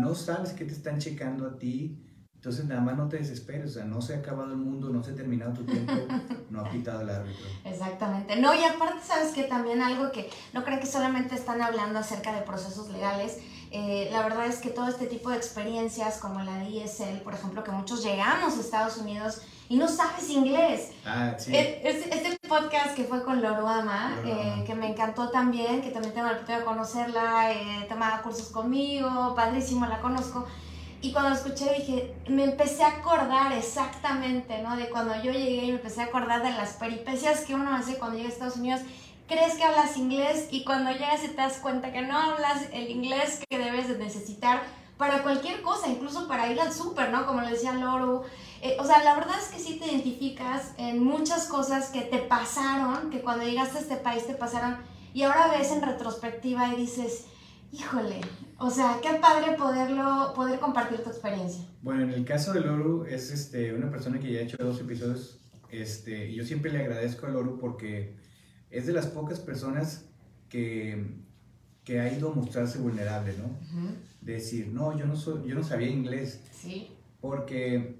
No 0.00 0.14
sabes 0.14 0.52
que 0.52 0.64
te 0.64 0.72
están 0.72 0.98
checando 0.98 1.46
a 1.46 1.58
ti, 1.58 2.03
entonces 2.44 2.66
nada 2.66 2.82
más 2.82 2.94
no 2.98 3.08
te 3.08 3.16
desesperes, 3.16 3.70
o 3.70 3.72
sea, 3.72 3.84
no 3.86 4.02
se 4.02 4.14
ha 4.14 4.18
acabado 4.18 4.50
el 4.50 4.58
mundo, 4.58 4.90
no 4.90 5.02
se 5.02 5.12
ha 5.12 5.14
terminado 5.14 5.54
tu 5.54 5.64
tiempo, 5.64 5.94
no 6.50 6.60
ha 6.60 6.70
pitado 6.70 7.00
el 7.00 7.08
árbitro. 7.08 7.46
Exactamente. 7.64 8.36
No, 8.36 8.52
y 8.54 8.62
aparte, 8.62 8.98
sabes 9.02 9.32
que 9.32 9.44
también 9.44 9.80
algo 9.80 10.12
que 10.12 10.28
no 10.52 10.62
creo 10.62 10.78
que 10.78 10.84
solamente 10.84 11.34
están 11.36 11.62
hablando 11.62 11.98
acerca 12.00 12.34
de 12.34 12.42
procesos 12.42 12.90
legales. 12.90 13.38
eh, 13.70 14.10
la 14.12 14.22
verdad 14.24 14.44
es 14.44 14.56
que 14.58 14.68
todo 14.68 14.88
este 14.88 15.06
tipo 15.06 15.30
de 15.30 15.36
experiencias, 15.38 16.18
como 16.18 16.42
la 16.42 16.58
de 16.58 16.68
ISL, 16.68 17.22
por 17.24 17.32
ejemplo, 17.32 17.64
que 17.64 17.70
muchos 17.70 18.04
llegamos 18.04 18.58
a 18.58 18.60
Estados 18.60 18.98
Unidos 18.98 19.40
y 19.70 19.78
no 19.78 19.88
sabes 19.88 20.28
inglés. 20.28 20.90
Ah, 21.06 21.32
sí. 21.38 21.50
Eh, 21.56 21.80
Este, 21.82 22.14
este 22.14 22.38
podcast 22.46 22.94
que 22.94 23.04
fue 23.04 23.24
con 23.24 23.40
Loruama. 23.40 24.18
eh, 24.26 24.64
que 24.66 24.74
me 24.74 24.86
encantó 24.90 25.30
también, 25.30 25.80
que 25.80 25.90
también 25.90 26.12
tengo 26.12 26.26
la 26.26 26.34
oportunidad 26.34 26.58
de 26.60 26.64
conocerla, 26.66 27.52
eh, 27.52 27.86
tomaba 27.88 28.20
cursos 28.20 28.50
conmigo, 28.50 29.34
padrísimo, 29.34 29.86
la 29.86 30.02
conozco. 30.02 30.44
Y 31.04 31.12
cuando 31.12 31.34
escuché 31.34 31.70
dije, 31.74 32.14
me 32.28 32.44
empecé 32.44 32.82
a 32.82 32.96
acordar 32.96 33.52
exactamente, 33.52 34.62
¿no? 34.62 34.74
De 34.74 34.88
cuando 34.88 35.14
yo 35.16 35.32
llegué 35.32 35.66
y 35.66 35.66
me 35.66 35.76
empecé 35.76 36.00
a 36.00 36.04
acordar 36.04 36.42
de 36.42 36.50
las 36.52 36.72
peripecias 36.78 37.42
que 37.42 37.54
uno 37.54 37.76
hace 37.76 37.98
cuando 37.98 38.16
llega 38.16 38.30
a 38.30 38.32
Estados 38.32 38.56
Unidos. 38.56 38.80
Crees 39.28 39.52
que 39.56 39.64
hablas 39.64 39.98
inglés 39.98 40.48
y 40.50 40.64
cuando 40.64 40.92
llegas 40.92 41.20
te 41.20 41.34
das 41.34 41.58
cuenta 41.58 41.92
que 41.92 42.00
no 42.00 42.18
hablas 42.18 42.70
el 42.72 42.88
inglés 42.90 43.40
que 43.50 43.58
debes 43.58 43.88
de 43.88 43.98
necesitar 43.98 44.62
para 44.96 45.22
cualquier 45.22 45.60
cosa, 45.60 45.88
incluso 45.88 46.26
para 46.26 46.50
ir 46.50 46.58
al 46.58 46.72
súper, 46.72 47.10
¿no? 47.10 47.26
Como 47.26 47.42
le 47.42 47.50
decía 47.50 47.74
Loru. 47.74 48.22
Eh, 48.62 48.78
o 48.80 48.84
sea, 48.86 49.04
la 49.04 49.14
verdad 49.14 49.38
es 49.38 49.48
que 49.48 49.58
sí 49.58 49.78
te 49.78 49.88
identificas 49.88 50.72
en 50.78 51.04
muchas 51.04 51.48
cosas 51.48 51.90
que 51.90 52.00
te 52.00 52.16
pasaron, 52.16 53.10
que 53.10 53.20
cuando 53.20 53.44
llegaste 53.44 53.76
a 53.76 53.80
este 53.82 53.96
país 53.96 54.26
te 54.26 54.32
pasaron, 54.32 54.78
y 55.12 55.24
ahora 55.24 55.48
ves 55.48 55.70
en 55.70 55.82
retrospectiva 55.82 56.68
y 56.68 56.76
dices, 56.76 57.26
híjole, 57.74 58.20
o 58.58 58.70
sea, 58.70 58.98
qué 59.02 59.18
padre 59.20 59.56
poderlo, 59.56 60.32
poder 60.34 60.60
compartir 60.60 61.02
tu 61.02 61.10
experiencia. 61.10 61.64
Bueno, 61.82 62.02
en 62.04 62.10
el 62.10 62.24
caso 62.24 62.52
de 62.52 62.60
Loru, 62.60 63.04
es 63.04 63.30
este, 63.30 63.74
una 63.74 63.90
persona 63.90 64.20
que 64.20 64.32
ya 64.32 64.38
ha 64.40 64.42
hecho 64.42 64.56
dos 64.58 64.80
episodios, 64.80 65.40
este, 65.70 66.30
y 66.30 66.36
yo 66.36 66.44
siempre 66.44 66.70
le 66.72 66.78
agradezco 66.80 67.26
a 67.26 67.30
Loru 67.30 67.58
porque 67.58 68.16
es 68.70 68.86
de 68.86 68.92
las 68.92 69.06
pocas 69.06 69.40
personas 69.40 70.04
que, 70.48 71.04
que 71.84 72.00
ha 72.00 72.12
ido 72.12 72.30
a 72.30 72.34
mostrarse 72.34 72.78
vulnerable, 72.78 73.34
¿no? 73.38 73.48
De 74.20 74.34
decir, 74.34 74.68
no, 74.68 74.96
yo 74.96 75.06
no, 75.06 75.16
soy, 75.16 75.48
yo 75.48 75.54
no 75.54 75.62
sabía 75.64 75.88
inglés, 75.88 76.40
Sí. 76.52 76.88
porque 77.20 77.96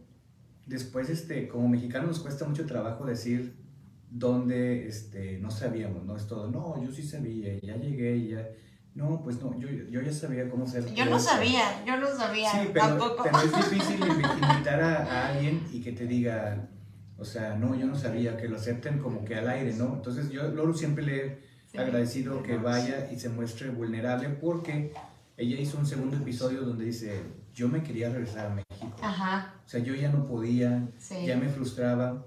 después, 0.66 1.11
este, 1.11 1.49
como 1.49 1.69
mexicanos 1.69 2.09
nos 2.09 2.21
cuesta 2.21 2.47
mucho 2.47 2.64
trabajo 2.64 3.04
decir 3.04 3.57
dónde 4.09 4.87
este, 4.87 5.38
no 5.40 5.50
sabíamos, 5.50 6.04
¿no? 6.04 6.16
Es 6.16 6.26
todo, 6.28 6.49
no, 6.50 6.81
yo 6.83 6.93
sí 6.93 7.02
sabía, 7.02 7.59
ya 7.61 7.76
llegué, 7.76 8.28
ya... 8.28 8.49
No, 8.95 9.21
pues 9.25 9.41
no, 9.41 9.59
yo, 9.59 9.69
yo 9.69 10.01
ya 10.03 10.13
sabía 10.13 10.49
cómo 10.49 10.67
ser. 10.67 10.93
Yo 10.95 11.05
no 11.07 11.19
sabía, 11.19 11.85
yo 11.85 11.97
no 11.97 12.07
sabía 12.17 12.51
Sí, 12.53 12.71
pero, 12.73 12.87
tampoco. 12.87 13.23
pero 13.25 13.39
es 13.39 13.57
difícil 13.71 14.01
invi- 14.01 14.33
invitar 14.53 14.81
a, 14.81 14.97
a 15.05 15.29
alguien 15.31 15.63
y 15.73 15.81
que 15.81 15.91
te 15.93 16.07
diga, 16.07 16.69
o 17.19 17.25
sea, 17.25 17.57
no, 17.57 17.75
yo 17.75 17.87
no 17.87 17.97
sabía, 17.97 18.37
que 18.37 18.49
lo 18.49 18.57
acepten 18.57 18.99
como 19.01 19.25
que 19.25 19.35
al 19.35 19.49
aire, 19.49 19.75
¿no? 19.75 19.95
Entonces 19.95 20.30
yo, 20.30 20.47
Loru, 20.49 20.75
siempre 20.75 21.04
le 21.04 21.26
he 21.26 21.54
Sí. 21.75 21.78
agradecido 21.78 22.41
que 22.45 22.57
vaya 22.57 23.11
y 23.11 23.19
se 23.19 23.28
muestre 23.30 23.69
vulnerable 23.71 24.28
porque 24.28 24.93
ella 25.37 25.59
hizo 25.59 25.76
un 25.76 25.87
segundo 25.87 26.17
episodio 26.17 26.61
donde 26.63 26.85
dice, 26.85 27.21
yo 27.52 27.69
me 27.69 27.83
quería 27.83 28.11
regresar 28.11 28.47
a 28.47 28.50
México. 28.50 28.97
Ajá, 29.02 29.54
O 29.67 29.69
sea, 29.69 29.80
yo 29.80 29.93
ya 29.97 30.09
no 30.13 30.25
podía, 30.25 30.87
sí. 30.99 31.26
ya 31.26 31.37
me 31.37 31.49
frustraba. 31.49 32.25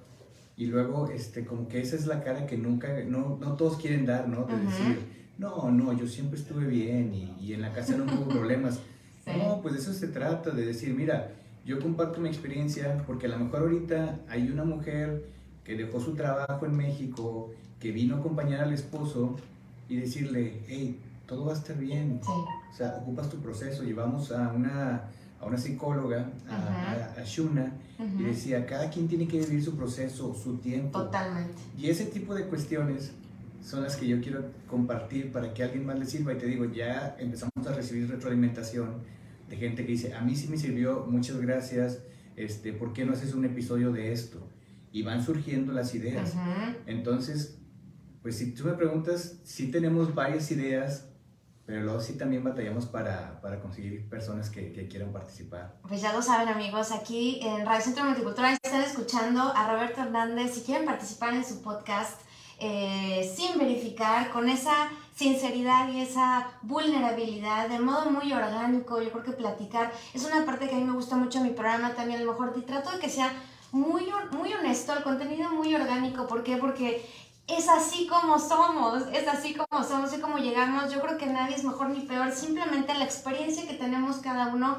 Y 0.58 0.66
luego, 0.66 1.10
este, 1.12 1.46
como 1.46 1.70
que 1.70 1.80
esa 1.80 1.96
es 1.96 2.08
la 2.08 2.22
cara 2.26 2.46
que 2.46 2.58
nunca, 2.58 2.90
no, 3.06 3.38
no 3.40 3.54
todos 3.56 3.78
quieren 3.78 4.06
dar, 4.06 4.28
¿no? 4.28 4.44
De 4.48 4.58
decir, 4.58 5.17
no, 5.38 5.72
no, 5.72 5.94
yo 5.94 6.08
siempre 6.08 6.40
estuve 6.40 6.66
bien 6.66 7.14
y, 7.14 7.36
y 7.40 7.54
en 7.54 7.62
la 7.62 7.72
casa 7.74 7.96
no 7.98 8.04
hubo 8.06 8.28
problemas. 8.28 8.80
Sí. 9.28 9.34
No, 9.44 9.62
pues 9.62 9.74
de 9.74 9.82
eso 9.82 9.92
se 9.92 10.08
trata, 10.08 10.52
de 10.52 10.66
decir, 10.66 10.94
mira, 10.96 11.34
yo 11.66 11.82
comparto 11.82 12.22
mi 12.22 12.30
experiencia 12.30 13.04
porque 13.06 13.26
a 13.26 13.30
lo 13.30 13.38
mejor 13.40 13.64
ahorita 13.64 14.22
hay 14.30 14.50
una 14.50 14.64
mujer 14.64 15.26
que 15.66 15.76
dejó 15.76 16.00
su 16.00 16.16
trabajo 16.16 16.66
en 16.66 16.78
México, 16.78 17.52
que 17.78 17.92
vino 17.92 18.16
a 18.16 18.20
acompañar 18.20 18.62
al 18.62 18.72
esposo 18.72 19.36
y 19.90 19.98
decirle, 19.98 20.62
hey, 20.70 20.98
todo 21.26 21.44
va 21.44 21.52
a 21.52 21.56
estar 21.58 21.78
bien. 21.78 22.22
Sí. 22.24 22.30
O 22.32 22.74
sea, 22.74 23.00
ocupas 23.02 23.30
tu 23.30 23.36
proceso. 23.40 23.84
Llevamos 23.84 24.32
a 24.32 24.48
una, 24.54 25.10
a 25.42 25.46
una 25.46 25.58
psicóloga, 25.58 26.30
a, 26.50 26.56
Ajá. 26.56 27.14
a- 27.18 27.22
a 27.22 27.24
Shuna, 27.26 27.74
y 28.18 28.24
decía, 28.24 28.66
cada 28.66 28.90
quien 28.90 29.10
tiene 29.10 29.28
que 29.28 29.42
vivir 29.42 29.62
su 29.62 29.76
proceso, 29.76 30.34
su 30.42 30.56
tiempo. 30.60 30.98
Totalmente. 31.04 31.52
Y 31.78 31.90
ese 31.90 32.06
tipo 32.06 32.34
de 32.34 32.46
cuestiones 32.46 33.12
son 33.62 33.84
las 33.84 33.96
que 33.96 34.08
yo 34.08 34.22
quiero 34.22 34.46
compartir 34.68 35.32
para 35.32 35.54
que 35.54 35.64
a 35.64 35.66
alguien 35.66 35.86
más 35.86 36.00
le 36.00 36.06
sirva. 36.06 36.34
Y 36.34 36.38
te 36.38 36.46
digo, 36.46 36.66
ya 36.66 37.16
empezamos 37.20 37.68
a 37.68 37.74
recibir 37.74 38.10
retroalimentación 38.10 39.04
de 39.50 39.56
gente 39.56 39.86
que 39.86 39.94
dice, 39.94 40.14
a 40.14 40.22
mí 40.22 40.36
sí 40.36 40.48
me 40.48 40.58
sirvió, 40.58 41.06
muchas 41.08 41.38
gracias, 41.38 42.00
este, 42.36 42.74
¿por 42.74 42.94
qué 42.94 43.06
no 43.06 43.14
haces 43.14 43.34
un 43.34 43.46
episodio 43.46 43.92
de 43.92 44.12
esto? 44.12 44.48
Y 44.92 45.04
van 45.04 45.24
surgiendo 45.24 45.74
las 45.74 45.94
ideas. 45.96 46.34
Entonces, 46.86 47.60
pues 48.22 48.38
si 48.38 48.54
tú 48.54 48.66
me 48.66 48.74
preguntas, 48.74 49.40
sí 49.44 49.72
tenemos 49.72 50.14
varias 50.14 50.52
ideas, 50.52 51.10
pero 51.66 51.84
luego 51.84 52.00
sí 52.00 52.14
también 52.14 52.44
batallamos 52.44 52.86
para, 52.86 53.42
para 53.42 53.60
conseguir 53.60 54.08
personas 54.10 54.50
que, 54.50 54.72
que 54.72 54.88
quieran 54.88 55.12
participar. 55.12 55.80
Pues 55.88 56.02
ya 56.02 56.14
lo 56.14 56.22
saben 56.22 56.48
amigos, 56.48 56.92
aquí 56.92 57.40
en 57.42 57.66
Radio 57.66 57.82
Centro 57.82 58.06
Multicultural 58.06 58.58
están 58.64 58.82
escuchando 58.82 59.42
a 59.42 59.72
Roberto 59.72 60.02
Hernández. 60.02 60.56
Si 60.56 60.62
quieren 60.62 60.86
participar 60.86 61.34
en 61.34 61.44
su 61.44 61.62
podcast 61.62 62.22
eh, 62.60 63.34
sin 63.36 63.58
verificar, 63.58 64.32
con 64.32 64.50
esa 64.50 64.90
sinceridad 65.16 65.90
y 65.90 66.02
esa 66.02 66.48
vulnerabilidad, 66.62 67.70
de 67.70 67.80
modo 67.80 68.12
muy 68.12 68.32
orgánico, 68.32 69.02
yo 69.02 69.12
creo 69.12 69.24
que 69.24 69.32
platicar 69.32 69.92
es 70.14 70.24
una 70.26 70.46
parte 70.46 70.68
que 70.68 70.76
a 70.76 70.78
mí 70.78 70.84
me 70.84 70.94
gusta 70.94 71.16
mucho 71.16 71.40
en 71.40 71.46
mi 71.46 71.50
programa 71.52 71.94
también, 71.94 72.22
a 72.22 72.24
lo 72.24 72.34
mejor 72.34 72.54
trato 72.66 72.92
de 72.92 73.00
que 73.00 73.10
sea 73.10 73.32
muy, 73.72 74.08
muy 74.32 74.54
honesto, 74.54 74.94
el 74.94 75.04
contenido 75.04 75.52
muy 75.52 75.74
orgánico. 75.76 76.28
¿Por 76.28 76.44
qué? 76.44 76.58
Porque 76.58 77.06
es 77.48 77.70
así 77.70 78.08
como 78.08 78.40
somos, 78.40 79.04
es 79.14 79.28
así 79.28 79.56
como 79.56 79.84
somos 79.84 80.14
y 80.14 80.20
como 80.20 80.38
llegamos. 80.38 80.92
Yo 80.92 81.02
creo 81.02 81.18
que 81.18 81.28
nadie 81.28 81.56
es 81.56 81.64
mejor 81.64 81.90
ni 81.90 82.02
peor, 82.02 82.32
simplemente 82.32 82.94
la 82.94 83.06
experiencia 83.06 83.68
que 83.68 83.74
tenemos 83.74 84.18
cada 84.18 84.48
uno 84.48 84.78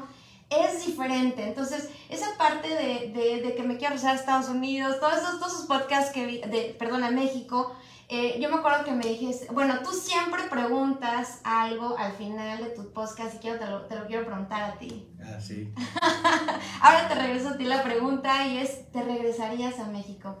es 0.49 0.85
diferente. 0.85 1.43
Entonces, 1.43 1.89
esa 2.09 2.37
parte 2.37 2.69
de, 2.69 3.11
de, 3.13 3.41
de 3.41 3.55
que 3.55 3.63
me 3.63 3.77
quiero 3.77 3.95
regresar 3.95 4.15
a 4.15 4.19
Estados 4.19 4.49
Unidos, 4.49 4.99
todos 4.99 5.17
esos, 5.17 5.39
todos 5.39 5.53
esos 5.53 5.65
podcasts 5.67 6.11
que 6.11 6.25
vi, 6.25 6.41
de, 6.41 6.75
perdón, 6.77 7.03
a 7.03 7.11
México, 7.11 7.75
eh, 8.11 8.39
yo 8.41 8.49
me 8.49 8.55
acuerdo 8.55 8.83
que 8.83 8.91
me 8.91 9.05
dijiste, 9.05 9.47
bueno, 9.53 9.75
tú 9.83 9.91
siempre 9.91 10.41
preguntas 10.49 11.41
algo 11.43 11.95
al 11.95 12.13
final 12.13 12.63
de 12.63 12.71
tu 12.71 12.91
podcast 12.91 13.35
y 13.35 13.37
quiero, 13.37 13.59
te, 13.59 13.67
lo, 13.67 13.85
te 13.85 13.95
lo 13.95 14.07
quiero 14.07 14.25
preguntar 14.25 14.63
a 14.63 14.79
ti. 14.79 15.07
Ah, 15.21 15.39
sí. 15.39 15.71
Ahora 16.81 17.07
te 17.07 17.13
regreso 17.13 17.49
a 17.49 17.57
ti 17.57 17.65
la 17.65 17.83
pregunta 17.83 18.47
y 18.47 18.57
es, 18.57 18.91
¿te 18.91 19.03
regresarías 19.03 19.77
a 19.77 19.91
México? 19.91 20.39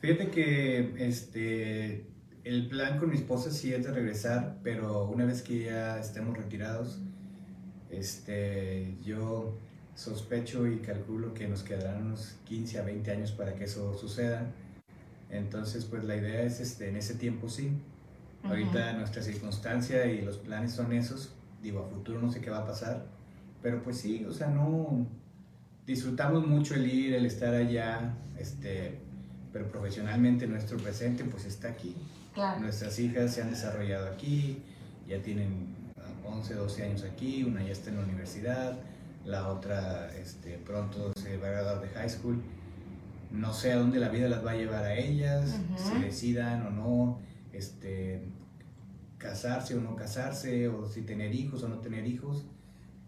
Fíjate 0.00 0.30
que 0.30 0.94
este, 0.98 2.10
el 2.42 2.68
plan 2.68 2.98
con 2.98 3.10
mi 3.10 3.16
esposa 3.16 3.52
sí 3.52 3.72
es 3.72 3.84
de 3.84 3.92
regresar, 3.92 4.58
pero 4.64 5.04
una 5.04 5.26
vez 5.26 5.42
que 5.42 5.66
ya 5.66 5.96
estemos 6.00 6.36
retirados, 6.36 6.98
este, 7.90 8.94
yo 9.04 9.54
sospecho 9.94 10.66
y 10.66 10.78
calculo 10.78 11.34
que 11.34 11.46
nos 11.48 11.62
quedarán 11.62 12.06
unos 12.06 12.36
15 12.46 12.78
a 12.78 12.82
20 12.82 13.10
años 13.10 13.32
para 13.32 13.54
que 13.54 13.64
eso 13.64 13.96
suceda. 13.98 14.50
Entonces, 15.28 15.84
pues 15.84 16.04
la 16.04 16.16
idea 16.16 16.42
es, 16.42 16.60
este, 16.60 16.88
en 16.88 16.96
ese 16.96 17.14
tiempo 17.14 17.48
sí. 17.48 17.70
Ahorita 18.42 18.94
nuestra 18.94 19.22
circunstancia 19.22 20.06
y 20.06 20.22
los 20.22 20.38
planes 20.38 20.72
son 20.72 20.92
esos. 20.92 21.34
Digo, 21.62 21.80
a 21.80 21.88
futuro 21.88 22.20
no 22.20 22.32
sé 22.32 22.40
qué 22.40 22.48
va 22.48 22.58
a 22.58 22.66
pasar. 22.66 23.06
Pero 23.62 23.82
pues 23.82 23.98
sí, 23.98 24.24
o 24.24 24.32
sea, 24.32 24.48
no... 24.48 25.06
Disfrutamos 25.86 26.46
mucho 26.46 26.74
el 26.74 26.86
ir, 26.86 27.14
el 27.14 27.26
estar 27.26 27.52
allá, 27.52 28.14
este, 28.38 29.00
pero 29.52 29.68
profesionalmente 29.68 30.46
nuestro 30.46 30.78
presente 30.78 31.24
pues 31.24 31.44
está 31.46 31.68
aquí. 31.68 31.96
Claro. 32.32 32.60
Nuestras 32.60 32.98
hijas 33.00 33.34
se 33.34 33.42
han 33.42 33.50
desarrollado 33.50 34.06
aquí, 34.06 34.62
ya 35.08 35.20
tienen 35.20 35.79
11, 36.24 36.54
12 36.54 36.82
años 36.84 37.04
aquí, 37.04 37.44
una 37.44 37.62
ya 37.62 37.72
está 37.72 37.90
en 37.90 37.96
la 37.96 38.04
universidad, 38.04 38.78
la 39.24 39.48
otra 39.48 40.14
este, 40.16 40.58
pronto 40.58 41.12
se 41.20 41.36
va 41.36 41.48
a 41.48 41.50
graduar 41.50 41.80
de 41.82 41.88
high 41.88 42.10
school. 42.10 42.42
No 43.30 43.52
sé 43.52 43.72
a 43.72 43.76
dónde 43.76 44.00
la 44.00 44.08
vida 44.08 44.28
las 44.28 44.44
va 44.44 44.52
a 44.52 44.56
llevar 44.56 44.84
a 44.84 44.94
ellas, 44.94 45.56
si 45.76 46.02
decidan 46.02 46.66
o 46.66 46.70
no 46.70 47.20
este, 47.52 48.22
casarse 49.18 49.76
o 49.76 49.80
no 49.80 49.94
casarse, 49.94 50.68
o 50.68 50.86
si 50.86 51.02
tener 51.02 51.34
hijos 51.34 51.62
o 51.62 51.68
no 51.68 51.78
tener 51.78 52.06
hijos. 52.06 52.44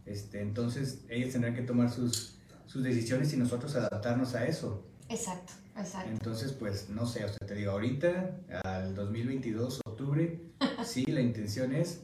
Este, 0.07 0.41
entonces 0.41 1.05
ellas 1.09 1.33
tendrán 1.33 1.55
que 1.55 1.63
tomar 1.63 1.91
sus, 1.91 2.37
sus 2.67 2.83
decisiones 2.85 3.33
y 3.33 3.37
nosotros 3.37 3.75
adaptarnos 3.75 4.35
a 4.35 4.47
eso. 4.47 4.85
Exacto, 5.09 5.53
exacto. 5.77 6.11
Entonces, 6.11 6.53
pues, 6.53 6.89
no 6.89 7.07
sé, 7.07 7.25
o 7.25 7.29
sea, 7.29 7.47
te 7.47 7.55
digo, 7.55 7.73
ahorita, 7.73 8.37
al 8.65 8.95
2022, 8.95 9.81
octubre, 9.85 10.41
sí, 10.85 11.05
la 11.07 11.21
intención 11.21 11.75
es, 11.75 12.01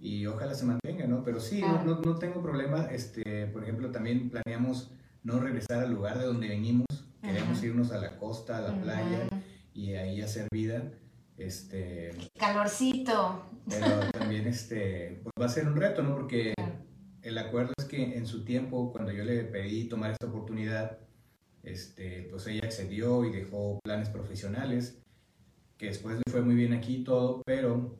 y 0.00 0.26
ojalá 0.26 0.54
se 0.54 0.64
mantenga, 0.64 1.06
¿no? 1.06 1.24
Pero 1.24 1.40
sí, 1.40 1.60
no, 1.60 1.84
no, 1.84 2.00
no 2.00 2.16
tengo 2.16 2.42
problema, 2.42 2.86
este, 2.90 3.46
por 3.46 3.62
ejemplo, 3.62 3.90
también 3.90 4.30
planeamos 4.30 4.90
no 5.24 5.40
regresar 5.40 5.80
al 5.80 5.92
lugar 5.92 6.18
de 6.18 6.26
donde 6.26 6.48
venimos, 6.48 6.86
queremos 7.22 7.62
irnos 7.62 7.90
a 7.92 7.98
la 7.98 8.16
costa, 8.16 8.58
a 8.58 8.60
la 8.60 8.80
playa, 8.80 9.28
y 9.74 9.94
ahí 9.94 10.20
hacer 10.20 10.48
vida, 10.52 10.92
este... 11.36 12.10
Calorcito. 12.38 13.44
Pero 13.68 13.86
también, 14.10 14.46
este, 14.46 15.20
pues 15.22 15.32
va 15.40 15.46
a 15.46 15.54
ser 15.54 15.66
un 15.66 15.76
reto, 15.76 16.02
¿no? 16.02 16.14
Porque 16.14 16.54
el 17.22 17.38
acuerdo 17.38 17.72
es 17.78 17.84
que 17.84 18.16
en 18.16 18.26
su 18.26 18.44
tiempo, 18.44 18.92
cuando 18.92 19.12
yo 19.12 19.24
le 19.24 19.44
pedí 19.44 19.84
tomar 19.88 20.12
esta 20.12 20.26
oportunidad, 20.26 20.98
este, 21.62 22.28
pues 22.30 22.46
ella 22.46 22.62
accedió 22.64 23.24
y 23.24 23.32
dejó 23.32 23.80
planes 23.84 24.08
profesionales, 24.08 24.98
que 25.76 25.86
después 25.86 26.16
le 26.16 26.22
fue 26.30 26.42
muy 26.42 26.54
bien 26.54 26.72
aquí 26.72 27.04
todo, 27.04 27.42
pero 27.44 27.98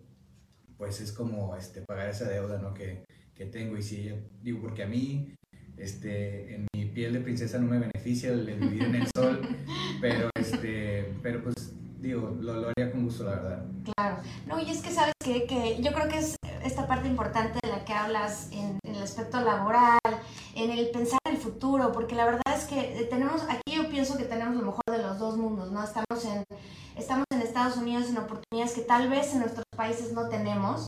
pues 0.79 1.01
es 1.01 1.13
como 1.13 1.55
este, 1.57 1.83
pagar 1.83 2.09
esa 2.09 2.29
deuda 2.29 2.59
¿no? 2.59 2.73
que, 2.73 3.05
que 3.35 3.45
tengo. 3.45 3.77
Y 3.77 3.83
si 3.83 4.15
digo, 4.41 4.61
porque 4.63 4.85
a 4.85 4.87
mí, 4.87 5.35
este, 5.77 6.55
en 6.55 6.67
mi 6.75 6.87
piel 6.87 7.13
de 7.13 7.21
princesa 7.21 7.59
no 7.59 7.67
me 7.67 7.79
beneficia 7.79 8.33
el, 8.33 8.47
vivir 8.47 8.85
en 8.85 8.95
el 8.95 9.09
sol, 9.15 9.43
pero, 10.01 10.31
este, 10.39 11.13
pero 11.23 11.43
pues 11.43 11.75
digo, 12.01 12.37
lo, 12.41 12.55
lo, 12.55 12.69
haría 12.69 12.93
con 12.93 13.05
gusto, 13.05 13.25
la 13.25 13.31
verdad. 13.33 13.67
Claro, 13.97 14.23
no, 14.47 14.61
y 14.61 14.71
es 14.71 14.81
que 14.81 14.91
sabes 14.91 15.15
que, 15.23 15.47
que 15.47 15.83
yo 15.83 15.93
creo 15.93 16.09
que 16.09 16.19
es 16.19 16.37
esta 16.65 16.87
parte 16.87 17.09
importante 17.09 17.59
de 17.63 17.71
la 17.71 17.85
que 17.85 17.93
hablas 17.93 18.51
en, 18.53 18.79
en, 18.85 18.95
el 18.95 19.03
aspecto 19.03 19.41
laboral, 19.41 19.99
en 20.55 20.71
el 20.71 20.91
pensar 20.91 21.19
en 21.25 21.28
el 21.39 21.45
futuro, 21.45 21.93
porque 21.93 22.15
la 22.15 22.25
verdad 22.25 22.43
es 22.55 22.65
que 22.65 23.07
tenemos, 23.09 23.43
aquí 23.49 23.77
yo 23.77 23.89
pienso 23.89 24.17
que 24.17 24.25
tenemos 24.25 24.57
lo 24.57 24.63
mejor 24.63 24.83
de 24.91 24.99
los 24.99 25.19
dos 25.19 25.37
mundos, 25.37 25.71
¿no? 25.71 25.83
Estamos 25.83 26.25
en, 26.25 26.45
estamos 26.97 27.25
en 27.31 27.43
Estados 27.43 27.77
Unidos 27.77 28.09
en 28.09 28.19
oportunidades 28.19 28.75
que 28.75 28.83
tal 28.83 29.09
vez 29.09 29.33
en 29.33 29.41
nuestros 29.41 29.65
países 29.77 30.13
no 30.13 30.29
tenemos, 30.29 30.87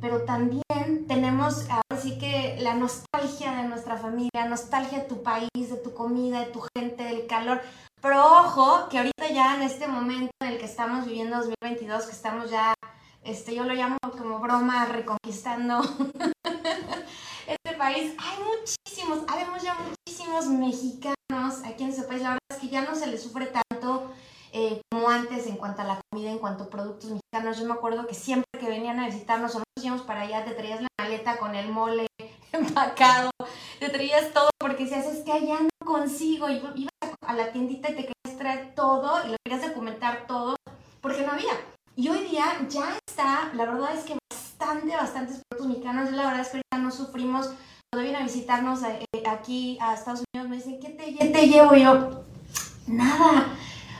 pero 0.00 0.22
también 0.22 1.06
tenemos 1.06 1.68
ahora 1.70 2.02
sí 2.02 2.18
que 2.18 2.56
la 2.60 2.74
nostalgia 2.74 3.52
de 3.52 3.68
nuestra 3.68 3.96
familia, 3.96 4.46
nostalgia 4.48 4.98
de 4.98 5.04
tu 5.04 5.22
país, 5.22 5.48
de 5.54 5.76
tu 5.76 5.94
comida, 5.94 6.40
de 6.40 6.46
tu 6.46 6.62
gente, 6.76 7.04
del 7.04 7.26
calor. 7.26 7.60
Pero 8.02 8.22
ojo, 8.22 8.88
que 8.90 8.98
ahorita 8.98 9.30
ya 9.32 9.54
en 9.56 9.62
este 9.62 9.86
momento 9.86 10.32
en 10.42 10.48
el 10.48 10.58
que 10.58 10.66
estamos 10.66 11.06
viviendo 11.06 11.36
2022, 11.36 12.04
que 12.04 12.12
estamos 12.12 12.50
ya, 12.50 12.74
este, 13.22 13.54
yo 13.54 13.64
lo 13.64 13.72
llamo 13.72 13.96
como 14.18 14.40
broma, 14.40 14.84
reconquistando 14.86 15.80
este 17.46 17.76
país, 17.76 18.14
hay 18.18 18.38
muchísimos, 18.44 19.24
habemos 19.28 19.62
ya 19.62 19.74
muchísimos 19.74 20.46
mexicanos 20.46 21.14
aquí 21.64 21.84
en 21.84 21.90
ese 21.90 22.04
país. 22.04 22.22
La 22.22 22.30
verdad 22.30 22.40
es 22.50 22.56
que 22.58 22.68
ya 22.68 22.82
no 22.82 22.94
se 22.94 23.06
les 23.06 23.22
sufre 23.22 23.46
tanto 23.46 24.10
eh, 24.52 24.80
como 24.90 25.08
antes 25.08 25.46
en 25.46 25.56
cuanto 25.56 25.82
a 25.82 25.84
la 25.84 26.00
comida, 26.10 26.30
en 26.30 26.38
cuanto 26.38 26.64
a 26.64 26.70
productos 26.70 27.10
mexicanos. 27.10 27.58
Yo 27.58 27.66
me 27.66 27.74
acuerdo 27.74 28.06
que 28.06 28.14
siempre 28.14 28.48
que 28.58 28.68
venían 28.68 29.00
a 29.00 29.06
visitarnos 29.06 29.54
nosotros 29.54 29.66
íbamos 29.82 30.02
para 30.02 30.22
allá, 30.22 30.44
te 30.44 30.52
traías 30.52 30.80
la 30.80 30.88
maleta 30.98 31.38
con 31.38 31.54
el 31.54 31.68
mole 31.68 32.06
empacado, 32.52 33.30
te 33.78 33.88
traías 33.88 34.32
todo 34.32 34.50
porque 34.58 34.84
decías, 34.84 35.06
es 35.06 35.24
que 35.24 35.32
allá 35.32 35.60
no 35.60 35.86
consigo. 35.86 36.48
Ibas 36.48 37.16
a 37.26 37.32
la 37.34 37.52
tiendita 37.52 37.90
y 37.90 37.96
te 37.96 38.02
querías 38.02 38.38
traer 38.38 38.74
todo 38.74 39.26
y 39.26 39.30
lo 39.30 39.36
querías 39.44 39.66
documentar 39.66 40.26
todo 40.26 40.56
porque 41.00 41.22
no 41.22 41.32
había. 41.32 41.52
Y 41.96 42.08
hoy 42.08 42.24
día 42.26 42.44
ya 42.68 42.98
está, 43.06 43.52
la 43.54 43.66
verdad 43.66 43.94
es 43.94 44.04
que 44.04 44.18
bastante, 44.58 44.96
bastantes 44.96 45.40
productos 45.48 45.68
mexicanos. 45.68 46.12
La 46.12 46.24
verdad 46.24 46.40
es 46.40 46.48
que 46.48 46.56
ahorita 46.58 46.78
no 46.78 46.90
sufrimos. 46.90 47.50
Cuando 47.90 48.02
vienen 48.02 48.22
a 48.22 48.24
visitarnos 48.24 48.82
eh, 48.82 49.06
aquí 49.26 49.78
a 49.80 49.94
Estados 49.94 50.24
Unidos 50.32 50.50
me 50.50 50.56
dicen, 50.56 50.80
¿qué 50.80 50.88
te, 50.90 51.14
qué 51.14 51.26
te 51.26 51.46
llevo? 51.46 51.74
Yo, 51.76 52.24
nada 52.86 53.46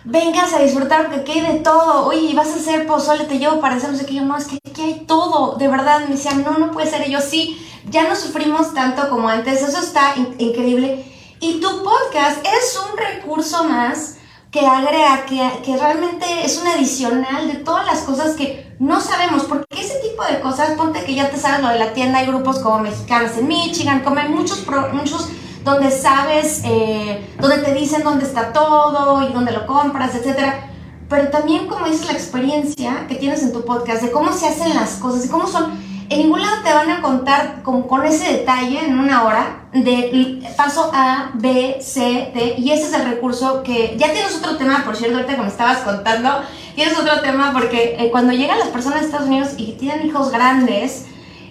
vengas 0.04 0.52
a 0.52 0.58
disfrutar 0.58 1.06
porque 1.06 1.20
aquí 1.20 1.32
hay 1.32 1.54
de 1.54 1.60
todo. 1.60 2.06
Oye, 2.06 2.34
vas 2.34 2.48
a 2.48 2.56
hacer 2.56 2.86
pozole, 2.86 3.24
te 3.24 3.38
llevo 3.38 3.60
para 3.60 3.76
hacer 3.76 3.92
no. 3.92 4.06
Yo, 4.06 4.24
no, 4.24 4.36
es 4.36 4.46
que 4.46 4.58
aquí 4.68 4.82
hay 4.82 5.04
todo. 5.06 5.56
De 5.56 5.68
verdad, 5.68 6.00
me 6.00 6.14
decían, 6.14 6.42
no, 6.44 6.58
no 6.58 6.70
puede 6.70 6.90
ser. 6.90 7.08
Y 7.08 7.12
yo, 7.12 7.20
sí, 7.20 7.58
ya 7.90 8.08
no 8.08 8.14
sufrimos 8.14 8.74
tanto 8.74 9.08
como 9.08 9.28
antes. 9.28 9.62
Eso 9.62 9.78
está 9.78 10.14
in 10.16 10.34
increíble. 10.38 11.04
Y 11.40 11.60
tu 11.60 11.82
podcast 11.82 12.44
es 12.44 12.78
un 12.90 12.96
recurso 12.96 13.64
más 13.64 14.18
que 14.54 14.64
agrega, 14.64 15.26
que, 15.26 15.50
que, 15.64 15.76
realmente 15.76 16.24
es 16.44 16.58
un 16.58 16.68
adicional 16.68 17.48
de 17.48 17.54
todas 17.54 17.84
las 17.86 18.02
cosas 18.02 18.36
que 18.36 18.72
no 18.78 19.00
sabemos. 19.00 19.42
Porque 19.42 19.64
ese 19.76 19.98
tipo 19.98 20.24
de 20.24 20.38
cosas, 20.40 20.76
ponte 20.76 21.02
que 21.04 21.12
ya 21.12 21.28
te 21.28 21.36
sabes 21.36 21.60
lo 21.60 21.70
de 21.70 21.80
la 21.80 21.92
tienda, 21.92 22.20
hay 22.20 22.26
grupos 22.28 22.60
como 22.60 22.78
mexicanos 22.78 23.32
en 23.36 23.48
Michigan, 23.48 24.04
comen 24.04 24.30
muchos, 24.32 24.58
pro, 24.58 24.90
muchos 24.92 25.28
donde 25.64 25.90
sabes, 25.90 26.62
eh, 26.64 27.34
donde 27.40 27.58
te 27.58 27.74
dicen 27.74 28.04
dónde 28.04 28.26
está 28.26 28.52
todo 28.52 29.28
y 29.28 29.32
dónde 29.32 29.50
lo 29.50 29.66
compras, 29.66 30.14
etcétera. 30.14 30.70
Pero 31.08 31.30
también, 31.30 31.66
como 31.66 31.86
dices, 31.86 32.06
la 32.06 32.12
experiencia 32.12 33.08
que 33.08 33.16
tienes 33.16 33.42
en 33.42 33.52
tu 33.52 33.64
podcast, 33.64 34.02
de 34.02 34.12
cómo 34.12 34.32
se 34.32 34.46
hacen 34.46 34.72
las 34.72 34.90
cosas, 34.98 35.24
de 35.24 35.30
cómo 35.30 35.48
son. 35.48 35.83
En 36.10 36.18
ningún 36.18 36.42
lado 36.42 36.62
te 36.62 36.72
van 36.72 36.90
a 36.90 37.00
contar 37.00 37.62
con, 37.62 37.82
con 37.84 38.04
ese 38.04 38.30
detalle 38.32 38.84
en 38.84 38.98
una 38.98 39.24
hora 39.24 39.66
de 39.72 40.42
paso 40.56 40.90
A, 40.92 41.30
B, 41.34 41.78
C, 41.80 42.30
D, 42.34 42.54
y 42.58 42.70
ese 42.70 42.84
es 42.84 42.92
el 42.92 43.06
recurso 43.06 43.62
que 43.62 43.96
ya 43.96 44.12
tienes 44.12 44.36
otro 44.36 44.56
tema, 44.56 44.84
por 44.84 44.96
cierto, 44.96 45.16
ahorita 45.16 45.36
como 45.36 45.48
estabas 45.48 45.78
contando, 45.78 46.30
tienes 46.74 46.98
otro 46.98 47.20
tema 47.22 47.52
porque 47.52 47.96
eh, 47.98 48.10
cuando 48.10 48.32
llegan 48.32 48.58
las 48.58 48.68
personas 48.68 49.00
de 49.00 49.06
Estados 49.06 49.28
Unidos 49.28 49.54
y 49.56 49.72
tienen 49.72 50.06
hijos 50.06 50.30
grandes, 50.30 51.06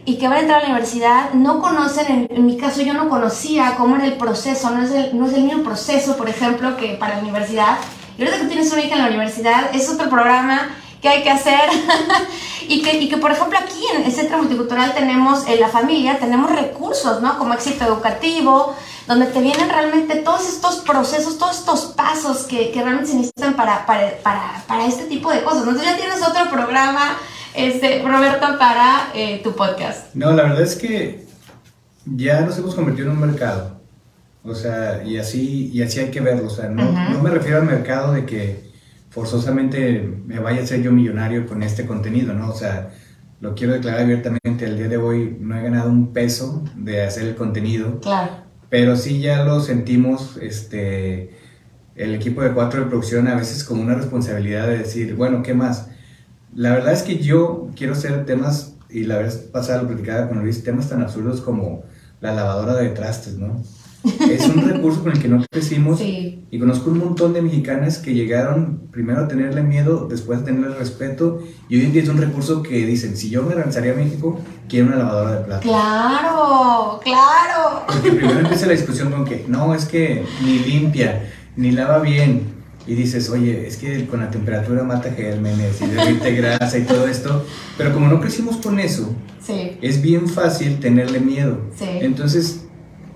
y 0.06 0.18
que 0.18 0.28
van 0.28 0.38
a 0.38 0.42
entrar 0.42 0.60
a 0.60 0.64
la 0.64 0.70
universidad 0.70 1.34
no 1.34 1.62
conocen, 1.62 2.28
en, 2.30 2.38
en, 2.38 2.46
mi 2.46 2.58
caso 2.58 2.82
yo 2.82 2.94
no 2.94 3.08
conocía 3.10 3.76
cómo 3.78 3.96
era 3.96 4.06
el 4.06 4.18
proceso, 4.18 4.70
no 4.70 4.84
es 4.84 4.92
el, 4.92 5.18
no 5.18 5.28
es 5.28 5.34
el 5.34 5.44
mismo 5.44 5.64
proceso, 5.64 6.18
por 6.18 6.28
ejemplo, 6.28 6.76
que 6.76 6.96
para 6.96 7.16
la 7.16 7.22
universidad. 7.22 7.78
Y 8.18 8.22
ahorita 8.22 8.42
que 8.42 8.48
tienes 8.48 8.72
una 8.72 8.82
hija 8.82 8.96
en 8.96 9.02
la 9.02 9.08
universidad, 9.08 9.74
es 9.74 9.90
otro 9.90 10.10
programa 10.10 10.76
que 11.02 11.10
hay 11.10 11.24
que 11.24 11.30
hacer. 11.30 11.70
y, 12.68 12.82
que, 12.82 12.98
y 12.98 13.10
que, 13.10 13.18
por 13.18 13.32
ejemplo, 13.32 13.58
aquí 13.60 13.84
en 13.96 14.04
el 14.04 14.12
Centro 14.12 14.38
Multicultural 14.38 14.94
tenemos, 14.94 15.48
en 15.48 15.60
la 15.60 15.70
familia, 15.70 16.20
tenemos 16.20 16.52
recursos, 16.52 17.22
¿no? 17.22 17.38
Como 17.38 17.54
éxito 17.54 17.86
educativo, 17.86 18.76
donde 19.08 19.28
te 19.28 19.42
vienen 19.42 19.70
realmente 19.70 20.16
todos 20.18 20.48
estos 20.48 20.78
procesos, 20.78 21.38
todos 21.38 21.60
estos 21.60 21.82
pasos 21.96 22.44
que, 22.44 22.72
que 22.72 22.82
realmente 22.82 23.12
se 23.12 23.18
necesitan 23.18 23.56
para, 23.56 23.86
para, 23.86 24.18
para, 24.24 24.64
para 24.68 24.86
este 24.86 25.06
tipo 25.06 25.32
de 25.32 25.44
cosas. 25.44 25.60
Entonces 25.60 25.86
ya 25.86 25.98
tienes 25.98 26.22
otro 26.22 26.50
programa 26.50 27.18
este, 27.54 28.02
Roberto, 28.04 28.58
para 28.58 29.12
eh, 29.14 29.42
tu 29.44 29.56
podcast? 29.56 30.14
No, 30.16 30.32
la 30.34 30.44
verdad 30.44 30.62
es 30.62 30.76
que 30.76 31.26
ya 32.06 32.42
nos 32.42 32.58
hemos 32.58 32.76
convertido 32.76 33.12
en 33.12 33.18
un 33.18 33.30
mercado. 33.30 33.80
O 34.44 34.56
sea, 34.56 35.04
y 35.04 35.18
así, 35.18 35.70
y 35.72 35.82
así 35.82 36.00
hay 36.00 36.12
que 36.12 36.20
verlo. 36.20 36.48
O 36.48 36.50
sea, 36.50 36.68
no, 36.68 36.84
uh 36.84 36.94
-huh. 36.94 37.10
no 37.10 37.20
me 37.22 37.30
refiero 37.30 37.58
al 37.58 37.66
mercado 37.66 38.14
de 38.14 38.26
que 38.26 38.73
forzosamente 39.14 40.02
me 40.26 40.40
vaya 40.40 40.64
a 40.64 40.66
ser 40.66 40.82
yo 40.82 40.92
millonario 40.92 41.46
con 41.46 41.62
este 41.62 41.86
contenido, 41.86 42.34
¿no? 42.34 42.50
O 42.50 42.56
sea, 42.56 42.90
lo 43.42 43.54
quiero 43.54 43.74
declarar 43.74 44.02
abiertamente. 44.02 44.66
El 44.66 44.76
día 44.76 44.88
de 44.88 44.98
hoy 44.98 45.38
no 45.40 45.56
he 45.56 45.62
ganado 45.62 45.92
un 45.92 46.14
peso 46.14 46.64
de 46.76 47.04
hacer 47.04 47.28
el 47.28 47.36
contenido. 47.36 48.00
Claro. 48.00 48.32
Pero 48.70 48.96
sí 48.96 49.22
ya 49.22 49.44
lo 49.44 49.60
sentimos, 49.60 50.38
este, 50.42 51.36
el 51.96 52.16
equipo 52.16 52.42
de 52.42 52.54
cuatro 52.54 52.82
de 52.82 52.88
producción 52.88 53.28
a 53.28 53.36
veces 53.36 53.64
como 53.64 53.84
una 53.84 53.94
responsabilidad 53.94 54.68
de 54.68 54.80
decir, 54.80 55.14
bueno, 55.14 55.44
¿qué 55.44 55.54
más? 55.54 55.90
La 56.56 56.72
verdad 56.72 56.94
es 56.94 57.04
que 57.04 57.20
yo 57.20 57.70
quiero 57.76 57.94
hacer 57.94 58.26
temas, 58.26 58.78
y 58.90 59.04
la 59.04 59.20
vez 59.20 59.36
pasada 59.36 59.84
lo 59.84 59.90
platicaba 59.90 60.28
con 60.28 60.40
Luis, 60.40 60.64
temas 60.64 60.90
tan 60.90 61.04
absurdos 61.04 61.42
como 61.42 61.84
la 62.20 62.34
lavadora 62.34 62.74
de 62.76 62.90
trastes, 62.90 63.36
¿no? 63.36 63.62
Es 64.30 64.48
un 64.50 64.68
recurso 64.70 65.02
con 65.04 65.14
el 65.14 65.20
que 65.22 65.28
no 65.30 65.44
crecimos 65.50 66.00
Sí. 66.00 66.44
y 66.52 66.60
conozco 66.60 66.90
un 66.92 67.00
montón 67.00 67.34
de 67.34 67.42
mexicanas 67.42 68.00
que 68.00 68.14
llegaron 68.14 68.88
primero 68.92 69.22
a 69.22 69.28
tenerle 69.28 69.64
miedo, 69.64 70.08
después 70.10 70.40
a 70.40 70.44
tenerle 70.44 70.76
respeto 70.76 71.42
y 71.70 71.78
hoy 71.80 71.86
en 71.86 71.94
día 71.94 72.04
es 72.04 72.10
un 72.10 72.18
recurso 72.18 72.62
que 72.64 72.86
dicen, 72.86 73.16
si 73.16 73.30
yo 73.30 73.44
me 73.44 73.56
lanzaría 73.56 73.94
a 73.94 73.96
México, 73.96 74.40
quiero 74.68 74.88
una 74.88 74.98
lavadora 74.98 75.32
de 75.40 75.46
platos. 75.46 75.64
Claro, 75.72 77.00
claro. 77.04 77.84
Porque 77.88 78.12
primero 78.12 78.40
empieza 78.40 78.66
la 78.66 78.74
discusión 78.74 79.10
con 79.12 79.26
que 79.26 79.46
no, 79.48 79.74
es 79.74 79.86
que 79.86 80.24
ni 80.44 80.60
limpia, 80.60 81.30
ni 81.56 81.72
lava 81.72 82.00
bien. 82.00 82.52
Y 82.86 82.96
dices, 82.96 83.30
oye, 83.30 83.66
es 83.66 83.78
que 83.78 84.06
con 84.08 84.20
la 84.20 84.30
temperatura 84.30 84.84
mata 84.84 85.10
gérmenes 85.12 85.82
y 85.82 85.86
derrite 85.88 86.36
grasa 86.36 86.78
y 86.78 86.82
todo 86.82 87.08
esto. 87.08 87.46
Pero 87.78 87.94
como 87.94 88.10
no 88.10 88.20
crecimos 88.20 88.58
con 88.58 88.78
eso, 88.80 89.16
Sí, 89.42 89.78
es 89.82 90.02
bien 90.02 90.28
fácil 90.28 90.80
tenerle 90.82 91.22
miedo. 91.22 91.60
sí. 91.78 91.86
Entonces, 92.02 92.66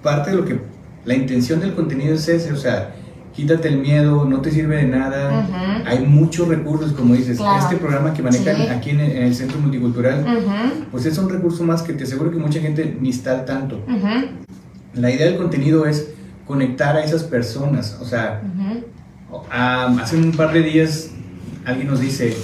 parte 0.02 0.32
de 0.32 0.38
lo 0.38 0.45
que 0.45 0.58
la 1.05 1.13
intención 1.15 1.60
del 1.60 1.73
contenido 1.73 2.13
es 2.15 2.27
ese, 2.27 2.51
o 2.51 2.57
sea, 2.57 2.95
quítate 3.36 3.67
el 3.67 3.77
miedo, 3.77 4.25
no 4.25 4.41
te 4.41 4.51
sirve 4.51 4.77
de 4.77 4.86
nada. 4.88 5.83
Hay 5.86 5.99
muchos 6.05 6.47
recursos, 6.47 6.91
como 6.93 7.13
dices, 7.13 7.38
Claro. 7.38 7.60
este 7.63 7.75
programa 7.77 8.13
que 8.13 8.21
manejan 8.23 8.55
Sí. 8.57 8.67
aquí 8.67 8.89
en 8.89 8.99
el, 8.99 9.12
en 9.12 9.23
el 9.23 9.36
Centro 9.36 9.60
Multicultural, 9.60 10.25
pues 10.91 11.05
es 11.05 11.17
un 11.17 11.29
recurso 11.29 11.63
más 11.63 11.81
que 11.83 11.93
te 11.93 12.03
aseguro 12.03 12.31
que 12.31 12.38
mucha 12.38 12.60
gente 12.60 12.97
ni 12.99 13.10
está 13.10 13.31
al 13.31 13.45
tanto. 13.45 13.79
La 14.95 15.12
idea 15.12 15.27
del 15.27 15.38
contenido 15.38 15.86
es 15.86 16.10
conectar 16.47 16.95
a 16.95 17.03
esas 17.03 17.23
personas, 17.23 17.97
o 18.01 18.05
sea, 18.05 18.41
hace 19.51 20.17
un 20.17 20.31
par 20.31 20.53
de 20.53 20.63
días 20.63 21.12
alguien 21.65 21.88
nos 21.89 21.99
dice, 21.99 22.36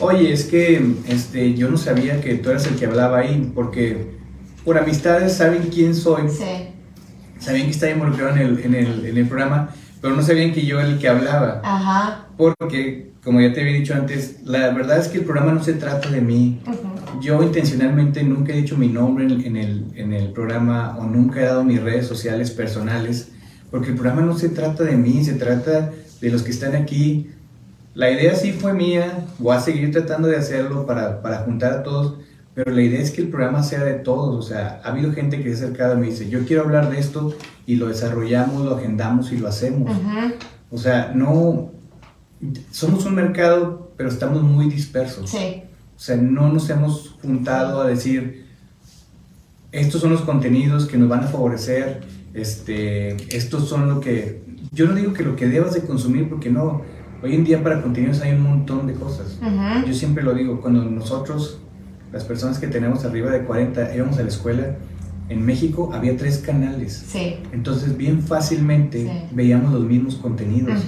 oye, 0.00 0.32
es 0.32 0.44
que 0.44 0.94
este, 1.08 1.54
yo 1.54 1.70
no 1.70 1.76
sabía 1.76 2.20
que 2.20 2.34
tú 2.36 2.50
eras 2.50 2.66
el 2.66 2.76
que 2.76 2.86
hablaba 2.86 3.18
ahí, 3.18 3.52
porque 3.54 4.12
por 4.64 4.78
amistades 4.78 5.34
saben 5.34 5.68
quién 5.72 5.94
soy, 5.94 6.22
Sí, 6.28 6.44
sabían 7.42 7.66
que 7.66 7.72
estaba 7.72 7.92
involucrado 7.92 8.36
en 8.36 8.38
el, 8.38 8.58
en 8.60 8.74
el, 8.74 9.06
en 9.06 9.16
el 9.16 9.26
programa, 9.26 9.70
pero 10.00 10.16
no 10.16 10.22
sabían 10.22 10.52
que 10.52 10.64
yo 10.64 10.80
era 10.80 10.88
el 10.88 10.98
que 10.98 11.08
hablaba. 11.08 11.60
Ajá. 11.64 12.26
Porque, 12.36 13.12
como 13.22 13.40
ya 13.40 13.52
te 13.52 13.60
había 13.60 13.74
dicho 13.74 13.94
antes, 13.94 14.40
la 14.44 14.70
verdad 14.70 14.98
es 14.98 15.08
que 15.08 15.18
el 15.18 15.24
programa 15.24 15.52
no 15.52 15.62
se 15.62 15.74
trata 15.74 16.10
de 16.10 16.20
mí. 16.20 16.60
Yo 17.20 17.42
intencionalmente 17.42 18.22
nunca 18.24 18.52
he 18.52 18.56
dicho 18.56 18.76
mi 18.76 18.88
nombre 18.88 19.26
en, 19.26 19.56
el, 19.56 19.92
en 19.94 20.12
el 20.12 20.32
programa 20.32 20.96
o 20.98 21.04
nunca 21.04 21.40
he 21.40 21.44
dado 21.44 21.62
mis 21.62 21.80
redes 21.80 22.06
sociales 22.06 22.50
personales, 22.50 23.28
porque 23.70 23.90
el 23.90 23.94
programa 23.94 24.22
no 24.22 24.36
se 24.36 24.48
trata 24.48 24.84
de 24.84 24.96
mí, 24.96 25.24
se 25.24 25.34
trata 25.34 25.92
de 26.20 26.30
los 26.30 26.42
que 26.42 26.50
están 26.50 26.74
aquí. 26.74 27.30
La 27.94 28.10
idea 28.10 28.34
sí 28.34 28.52
fue 28.52 28.72
mía, 28.72 29.26
voy 29.38 29.54
a 29.54 29.60
seguir 29.60 29.92
tratando 29.92 30.26
de 30.28 30.36
hacerlo 30.36 30.86
para, 30.86 31.22
para 31.22 31.38
juntar 31.38 31.72
a 31.72 31.82
todos, 31.82 32.18
pero 32.54 32.70
la 32.72 32.82
idea 32.82 33.00
es 33.00 33.10
que 33.10 33.22
el 33.22 33.28
programa 33.28 33.62
sea 33.62 33.82
de 33.82 33.94
todos, 33.94 34.44
o 34.44 34.46
sea, 34.46 34.80
ha 34.84 34.90
habido 34.90 35.12
gente 35.12 35.42
que 35.42 35.54
se 35.54 35.64
ha 35.64 35.66
acercado 35.66 35.96
y 35.96 36.00
me 36.00 36.06
dice, 36.08 36.28
yo 36.28 36.44
quiero 36.44 36.62
hablar 36.62 36.90
de 36.90 36.98
esto 36.98 37.34
y 37.66 37.76
lo 37.76 37.88
desarrollamos, 37.88 38.64
lo 38.64 38.76
agendamos 38.76 39.32
y 39.32 39.38
lo 39.38 39.48
hacemos. 39.48 39.90
O 40.70 40.76
sea, 40.76 41.12
no, 41.14 41.70
somos 42.70 43.06
un 43.06 43.14
mercado, 43.14 43.92
pero 43.96 44.10
estamos 44.10 44.42
muy 44.42 44.68
dispersos. 44.68 45.30
Sí. 45.30 45.62
O 45.96 45.98
sea, 45.98 46.16
no 46.16 46.52
nos 46.52 46.68
hemos 46.68 47.16
juntado 47.22 47.80
a 47.80 47.86
decir, 47.86 48.46
estos 49.70 50.02
son 50.02 50.10
los 50.10 50.20
contenidos 50.20 50.86
que 50.86 50.98
nos 50.98 51.08
van 51.08 51.20
a 51.20 51.28
favorecer, 51.28 52.02
este, 52.34 53.16
estos 53.34 53.68
son 53.68 53.88
lo 53.88 54.00
que, 54.00 54.42
yo 54.72 54.86
no 54.86 54.94
digo 54.94 55.14
que 55.14 55.22
lo 55.22 55.36
que 55.36 55.46
debas 55.46 55.72
de 55.72 55.82
consumir, 55.82 56.28
porque 56.28 56.50
no, 56.50 56.82
hoy 57.22 57.34
en 57.34 57.44
día 57.44 57.62
para 57.62 57.80
contenidos 57.80 58.20
hay 58.20 58.32
un 58.32 58.42
montón 58.42 58.86
de 58.86 58.92
cosas. 58.92 59.38
Yo 59.86 59.94
siempre 59.94 60.22
lo 60.22 60.34
digo, 60.34 60.60
cuando 60.60 60.84
nosotros 60.84 61.60
las 62.12 62.24
personas 62.24 62.58
que 62.58 62.66
tenemos 62.66 63.04
arriba 63.04 63.30
de 63.30 63.44
40 63.44 63.94
íbamos 63.94 64.18
a 64.18 64.22
la 64.22 64.28
escuela, 64.28 64.76
en 65.28 65.46
México 65.46 65.90
había 65.94 66.16
tres 66.16 66.38
canales. 66.38 67.04
Sí. 67.08 67.36
Entonces, 67.52 67.96
bien 67.96 68.22
fácilmente 68.22 69.28
veíamos 69.30 69.72
los 69.72 69.82
mismos 69.82 70.16
contenidos. 70.16 70.82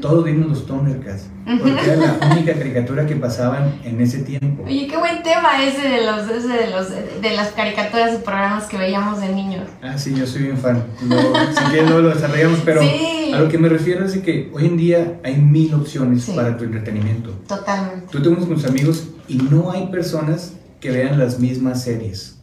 Todos 0.00 0.24
vimos 0.24 0.48
los 0.48 0.66
Thundercats. 0.66 1.28
Porque 1.44 1.80
era 1.82 1.96
la 1.96 2.30
única 2.32 2.52
caricatura 2.52 3.06
que 3.06 3.16
pasaban 3.16 3.80
en 3.82 4.00
ese 4.00 4.18
tiempo. 4.18 4.64
Oye, 4.64 4.86
qué 4.86 4.96
buen 4.98 5.22
tema 5.22 5.64
ese 5.64 5.88
de 5.88 6.04
los, 6.04 6.28
ese 6.28 6.48
de 6.48 6.70
los 6.70 6.90
de 6.90 7.30
las 7.34 7.48
caricaturas 7.52 8.14
y 8.14 8.18
programas 8.18 8.66
que 8.66 8.76
veíamos 8.76 9.20
de 9.20 9.32
niños. 9.34 9.66
Ah, 9.82 9.96
sí, 9.96 10.14
yo 10.14 10.26
soy 10.26 10.42
bien 10.42 10.58
fan. 10.58 10.84
si 11.00 11.64
quieres 11.70 11.88
no 11.88 12.00
lo 12.00 12.10
desarrollamos, 12.10 12.60
pero 12.64 12.82
a 12.82 13.40
lo 13.40 13.48
que 13.48 13.58
me 13.58 13.68
refiero 13.68 14.04
es 14.04 14.16
que 14.18 14.50
hoy 14.52 14.66
en 14.66 14.76
día 14.76 15.20
hay 15.24 15.36
mil 15.38 15.72
opciones 15.74 16.28
para 16.30 16.56
tu 16.56 16.64
entretenimiento. 16.64 17.30
Totalmente. 17.48 18.06
Tú 18.10 18.22
tenemos 18.22 18.44
con 18.44 18.56
tus 18.56 18.66
amigos 18.66 19.08
y 19.26 19.36
no 19.38 19.70
hay 19.70 19.86
personas 19.86 20.52
que 20.80 20.90
vean 20.90 21.18
las 21.18 21.38
mismas 21.38 21.82
series. 21.82 22.38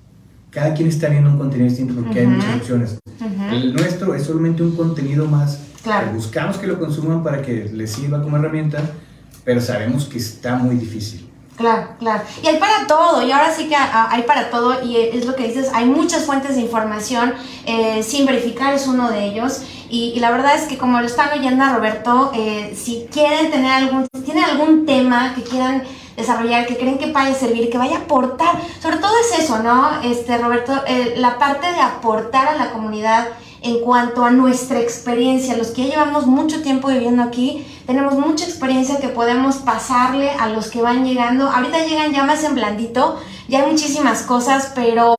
Cada 0.51 0.73
quien 0.73 0.87
está 0.87 1.09
viendo 1.09 1.29
un 1.29 1.37
contenido 1.37 1.69
distinto 1.69 1.95
porque 2.01 2.21
hay 2.21 2.27
muchas 2.27 2.55
opciones. 2.55 2.99
El 3.51 3.73
nuestro 3.73 4.15
es 4.15 4.23
solamente 4.23 4.63
un 4.63 4.75
contenido 4.75 5.25
más. 5.25 5.59
Claro. 5.83 6.11
Buscamos 6.13 6.57
que 6.57 6.67
lo 6.67 6.79
consuman 6.79 7.23
para 7.23 7.41
que 7.41 7.69
les 7.71 7.91
sirva 7.91 8.21
como 8.21 8.37
herramienta, 8.37 8.81
pero 9.43 9.61
sabemos 9.61 10.05
que 10.05 10.17
está 10.17 10.55
muy 10.55 10.75
difícil. 10.75 11.29
Claro, 11.57 11.89
claro. 11.99 12.23
Y 12.43 12.47
hay 12.47 12.57
para 12.57 12.85
todo, 12.87 13.25
y 13.25 13.31
ahora 13.31 13.53
sí 13.53 13.69
que 13.69 13.75
hay 13.75 14.23
para 14.23 14.49
todo, 14.49 14.83
y 14.83 14.97
es 14.97 15.25
lo 15.25 15.35
que 15.35 15.47
dices, 15.47 15.69
hay 15.73 15.85
muchas 15.85 16.25
fuentes 16.25 16.55
de 16.55 16.61
información, 16.61 17.33
eh, 17.65 18.03
sin 18.03 18.25
verificar 18.25 18.73
es 18.73 18.87
uno 18.87 19.09
de 19.09 19.25
ellos, 19.25 19.61
y, 19.89 20.19
la 20.19 20.31
verdad 20.31 20.55
es 20.55 20.63
que 20.63 20.77
como 20.77 20.99
lo 20.99 21.05
están 21.05 21.37
oyendo 21.37 21.63
a 21.63 21.75
Roberto, 21.75 22.31
eh, 22.33 22.75
si 22.75 23.07
quieren 23.11 23.51
tener 23.51 23.71
algún, 23.71 24.07
si 24.13 24.21
tienen 24.21 24.43
algún 24.43 24.85
tema 24.85 25.33
que 25.35 25.43
quieran 25.43 25.83
desarrollar, 26.15 26.65
que 26.65 26.77
creen 26.77 26.97
que 26.97 27.11
vaya 27.11 27.31
a 27.31 27.39
servir, 27.39 27.69
que 27.69 27.77
vaya 27.77 27.97
a 27.97 27.99
aportar. 28.01 28.55
Sobre 28.81 28.97
todo 28.97 29.11
es 29.19 29.39
eso, 29.39 29.59
¿no? 29.59 30.01
Este, 30.03 30.37
Roberto, 30.37 30.73
eh, 30.87 31.15
la 31.17 31.37
parte 31.37 31.67
de 31.67 31.79
aportar 31.79 32.47
a 32.47 32.55
la 32.55 32.71
comunidad 32.71 33.27
en 33.65 33.79
cuanto 33.79 34.23
a 34.23 34.29
nuestra 34.29 34.79
experiencia. 34.79 35.57
Los 35.57 35.69
que 35.69 35.85
ya 35.85 35.95
llevamos 35.95 36.27
mucho 36.27 36.61
tiempo 36.61 36.87
viviendo 36.89 37.23
aquí, 37.23 37.65
tenemos 37.87 38.13
mucha 38.13 38.45
experiencia 38.45 38.99
que 38.99 39.07
podemos 39.07 39.57
pasarle 39.57 40.29
a 40.29 40.49
los 40.49 40.69
que 40.69 40.83
van 40.83 41.03
llegando. 41.03 41.49
Ahorita 41.49 41.83
llegan 41.83 42.13
ya 42.13 42.23
más 42.23 42.43
en 42.43 42.53
blandito, 42.53 43.19
ya 43.47 43.63
hay 43.63 43.71
muchísimas 43.71 44.21
cosas, 44.21 44.71
pero, 44.75 45.15